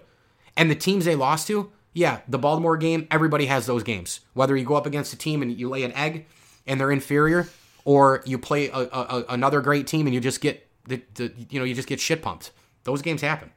And 0.56 0.70
the 0.70 0.74
teams 0.74 1.04
they 1.04 1.14
lost 1.14 1.46
to, 1.48 1.72
yeah, 1.92 2.20
the 2.28 2.38
Baltimore 2.38 2.76
game. 2.76 3.06
Everybody 3.10 3.46
has 3.46 3.66
those 3.66 3.82
games. 3.82 4.20
Whether 4.34 4.56
you 4.56 4.64
go 4.64 4.74
up 4.74 4.86
against 4.86 5.12
a 5.12 5.16
team 5.16 5.42
and 5.42 5.58
you 5.58 5.68
lay 5.68 5.84
an 5.84 5.92
egg 5.92 6.26
and 6.66 6.78
they're 6.78 6.92
inferior, 6.92 7.48
or 7.84 8.22
you 8.26 8.38
play 8.38 8.68
a, 8.68 8.78
a, 8.78 9.24
another 9.30 9.60
great 9.60 9.86
team 9.86 10.06
and 10.06 10.14
you 10.14 10.20
just 10.20 10.40
get 10.40 10.68
the, 10.86 11.02
the 11.14 11.32
you 11.48 11.58
know 11.58 11.64
you 11.64 11.74
just 11.74 11.88
get 11.88 11.98
shit 11.98 12.20
pumped. 12.20 12.50
Those 12.84 13.00
games 13.00 13.22
happen. 13.22 13.50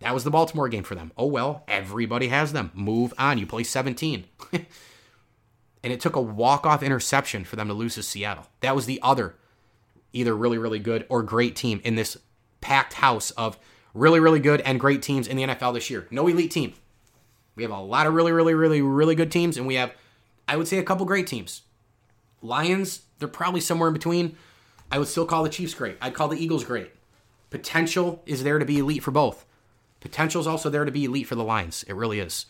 That 0.00 0.14
was 0.14 0.24
the 0.24 0.30
Baltimore 0.30 0.68
game 0.68 0.82
for 0.82 0.94
them. 0.94 1.12
Oh 1.16 1.26
well, 1.26 1.64
everybody 1.68 2.28
has 2.28 2.52
them. 2.52 2.70
Move 2.74 3.14
on. 3.18 3.38
You 3.38 3.46
play 3.46 3.64
17. 3.64 4.24
and 4.52 5.92
it 5.92 6.00
took 6.00 6.16
a 6.16 6.20
walk-off 6.20 6.82
interception 6.82 7.44
for 7.44 7.56
them 7.56 7.68
to 7.68 7.74
lose 7.74 7.94
to 7.94 8.02
Seattle. 8.02 8.46
That 8.60 8.74
was 8.74 8.86
the 8.86 9.00
other 9.02 9.36
either 10.12 10.34
really 10.34 10.58
really 10.58 10.78
good 10.78 11.06
or 11.08 11.22
great 11.22 11.56
team 11.56 11.80
in 11.84 11.94
this 11.94 12.16
packed 12.60 12.94
house 12.94 13.30
of 13.32 13.58
really 13.94 14.20
really 14.20 14.40
good 14.40 14.60
and 14.62 14.80
great 14.80 15.02
teams 15.02 15.26
in 15.26 15.36
the 15.36 15.44
NFL 15.44 15.74
this 15.74 15.90
year. 15.90 16.06
No 16.10 16.26
elite 16.28 16.50
team. 16.50 16.74
We 17.54 17.62
have 17.62 17.72
a 17.72 17.80
lot 17.80 18.06
of 18.06 18.14
really 18.14 18.32
really 18.32 18.54
really 18.54 18.82
really 18.82 19.14
good 19.14 19.30
teams 19.30 19.56
and 19.56 19.66
we 19.66 19.74
have 19.74 19.92
I 20.48 20.56
would 20.56 20.68
say 20.68 20.78
a 20.78 20.84
couple 20.84 21.06
great 21.06 21.26
teams. 21.26 21.62
Lions, 22.42 23.02
they're 23.18 23.28
probably 23.28 23.60
somewhere 23.60 23.88
in 23.88 23.94
between. 23.94 24.36
I 24.90 24.98
would 24.98 25.08
still 25.08 25.26
call 25.26 25.42
the 25.42 25.48
Chiefs 25.48 25.74
great. 25.74 25.96
I'd 26.00 26.14
call 26.14 26.28
the 26.28 26.38
Eagles 26.42 26.64
great. 26.64 26.92
Potential 27.50 28.22
is 28.26 28.44
there 28.44 28.58
to 28.58 28.64
be 28.64 28.78
elite 28.78 29.02
for 29.02 29.10
both. 29.10 29.44
Potential 30.00 30.40
is 30.40 30.46
also 30.46 30.70
there 30.70 30.84
to 30.84 30.92
be 30.92 31.04
elite 31.04 31.26
for 31.26 31.34
the 31.34 31.44
Lions. 31.44 31.84
It 31.84 31.94
really 31.94 32.20
is. 32.20 32.46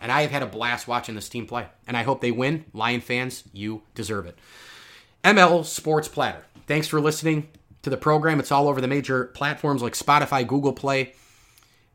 And 0.00 0.10
I 0.10 0.22
have 0.22 0.30
had 0.30 0.42
a 0.42 0.46
blast 0.46 0.88
watching 0.88 1.14
this 1.14 1.28
team 1.28 1.46
play. 1.46 1.66
And 1.86 1.96
I 1.96 2.02
hope 2.02 2.20
they 2.20 2.32
win. 2.32 2.64
Lion 2.72 3.00
fans, 3.00 3.44
you 3.52 3.82
deserve 3.94 4.26
it. 4.26 4.36
ML 5.24 5.64
Sports 5.64 6.08
Platter. 6.08 6.44
Thanks 6.66 6.88
for 6.88 7.00
listening 7.00 7.48
to 7.82 7.90
the 7.90 7.96
program. 7.96 8.40
It's 8.40 8.50
all 8.52 8.68
over 8.68 8.80
the 8.80 8.88
major 8.88 9.26
platforms 9.26 9.82
like 9.82 9.94
Spotify, 9.94 10.46
Google 10.46 10.72
Play, 10.72 11.14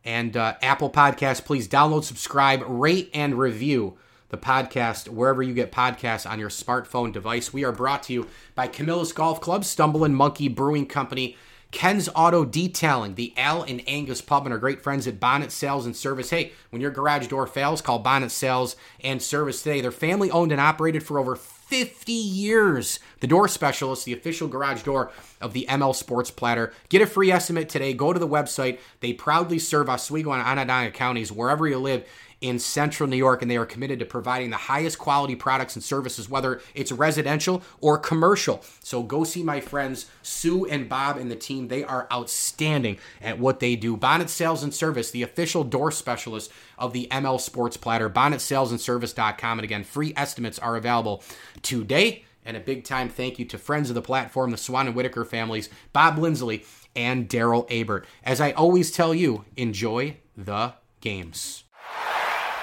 and 0.05 0.37
uh, 0.37 0.55
Apple 0.61 0.89
Podcasts. 0.89 1.43
Please 1.43 1.67
download, 1.67 2.05
subscribe, 2.05 2.63
rate, 2.65 3.09
and 3.13 3.37
review 3.37 3.97
the 4.29 4.37
podcast 4.37 5.07
wherever 5.09 5.41
you 5.41 5.53
get 5.53 5.71
podcasts 5.71 6.29
on 6.29 6.39
your 6.39 6.49
smartphone 6.49 7.11
device. 7.13 7.53
We 7.53 7.63
are 7.63 7.71
brought 7.71 8.03
to 8.03 8.13
you 8.13 8.27
by 8.55 8.67
Camillus 8.67 9.13
Golf 9.13 9.39
Club, 9.39 9.63
Stumbling 9.63 10.13
Monkey 10.13 10.47
Brewing 10.47 10.85
Company, 10.85 11.37
Ken's 11.71 12.07
Auto 12.15 12.45
Detailing, 12.45 13.15
the 13.15 13.33
Al 13.35 13.63
and 13.63 13.81
Angus 13.87 14.21
Pub, 14.21 14.45
and 14.45 14.53
our 14.53 14.59
great 14.59 14.81
friends 14.81 15.05
at 15.05 15.19
Bonnet 15.19 15.51
Sales 15.51 15.85
and 15.85 15.95
Service. 15.95 16.29
Hey, 16.29 16.53
when 16.69 16.81
your 16.81 16.91
garage 16.91 17.27
door 17.27 17.45
fails, 17.45 17.81
call 17.81 17.99
Bonnet 17.99 18.31
Sales 18.31 18.75
and 19.03 19.21
Service 19.21 19.61
today. 19.61 19.81
They're 19.81 19.91
family 19.91 20.31
owned 20.31 20.51
and 20.51 20.61
operated 20.61 21.03
for 21.03 21.19
over 21.19 21.35
50 21.35 22.13
years. 22.13 22.99
The 23.19 23.27
Door 23.27 23.49
Specialist, 23.49 24.05
the 24.05 24.13
official 24.13 24.47
garage 24.47 24.83
door 24.83 25.11
of 25.41 25.51
the 25.51 25.65
ML 25.67 25.93
Sports 25.93 26.31
Platter. 26.31 26.71
Get 26.87 27.01
a 27.01 27.05
free 27.05 27.31
estimate 27.31 27.67
today. 27.67 27.93
Go 27.93 28.13
to 28.13 28.19
the 28.19 28.27
website. 28.27 28.79
They 29.01 29.11
proudly 29.11 29.59
serve 29.59 29.89
Oswego 29.89 30.31
and 30.31 30.41
Onondaga 30.41 30.91
counties, 30.91 31.31
wherever 31.31 31.67
you 31.67 31.79
live 31.79 32.07
in 32.41 32.59
central 32.59 33.09
New 33.09 33.17
York, 33.17 33.41
and 33.41 33.49
they 33.49 33.57
are 33.57 33.65
committed 33.65 33.99
to 33.99 34.05
providing 34.05 34.49
the 34.49 34.57
highest 34.57 34.99
quality 34.99 35.35
products 35.35 35.75
and 35.75 35.83
services, 35.83 36.29
whether 36.29 36.61
it's 36.75 36.91
residential 36.91 37.63
or 37.81 37.97
commercial. 37.97 38.63
So 38.81 39.03
go 39.03 39.23
see 39.23 39.43
my 39.43 39.59
friends 39.59 40.05
Sue 40.21 40.65
and 40.65 40.87
Bob 40.87 41.17
and 41.17 41.31
the 41.31 41.35
team. 41.35 41.67
They 41.67 41.83
are 41.83 42.07
outstanding 42.11 42.97
at 43.21 43.39
what 43.39 43.59
they 43.59 43.75
do. 43.75 43.97
Bonnet 43.97 44.29
Sales 44.29 44.63
and 44.63 44.73
Service, 44.73 45.11
the 45.11 45.23
official 45.23 45.63
door 45.63 45.91
specialist 45.91 46.51
of 46.77 46.93
the 46.93 47.07
ML 47.11 47.39
Sports 47.41 47.77
Platter, 47.77 48.09
bonnetsalesandservice.com. 48.09 49.59
And 49.59 49.63
again, 49.63 49.83
free 49.83 50.13
estimates 50.15 50.59
are 50.59 50.75
available 50.75 51.23
today. 51.61 52.23
And 52.45 52.55
a 52.55 52.61
big 52.61 52.85
time 52.85 53.09
thank 53.09 53.39
you 53.39 53.45
to 53.45 53.57
friends 53.57 53.89
of 53.89 53.95
the 53.95 54.01
platform, 54.01 54.51
the 54.51 54.57
Swan 54.57 54.87
and 54.87 54.95
Whitaker 54.95 55.25
families, 55.25 55.69
Bob 55.91 56.17
Lindsley, 56.17 56.63
and 56.95 57.27
Daryl 57.27 57.69
Abert. 57.69 58.05
As 58.23 58.39
I 58.39 58.51
always 58.51 58.89
tell 58.89 59.13
you, 59.13 59.43
enjoy 59.57 60.17
the 60.37 60.73
games. 61.01 61.65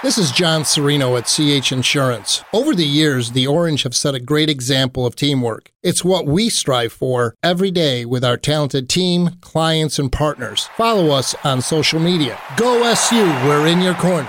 This 0.05 0.19
is 0.19 0.33
John 0.33 0.65
Serino 0.65 1.17
at 1.17 1.25
CH 1.25 1.73
Insurance. 1.73 2.45
Over 2.53 2.75
the 2.75 2.85
years, 2.85 3.31
the 3.31 3.47
Orange 3.47 3.85
have 3.85 3.97
set 3.97 4.15
a 4.15 4.21
great 4.21 4.51
example 4.51 5.07
of 5.07 5.17
teamwork. 5.17 5.73
It's 5.83 6.05
what 6.05 6.27
we 6.27 6.51
strive 6.51 6.93
for 6.93 7.35
every 7.43 7.71
day 7.71 8.05
with 8.05 8.23
our 8.23 8.37
talented 8.37 8.91
team, 8.91 9.39
clients, 9.41 9.99
and 9.99 10.13
partners. 10.13 10.69
Follow 10.77 11.09
us 11.09 11.35
on 11.43 11.63
social 11.63 12.01
media. 12.01 12.39
Go 12.59 12.85
SU, 12.85 13.17
we're 13.49 13.67
in 13.67 13.81
your 13.81 13.95
corner. 13.95 14.29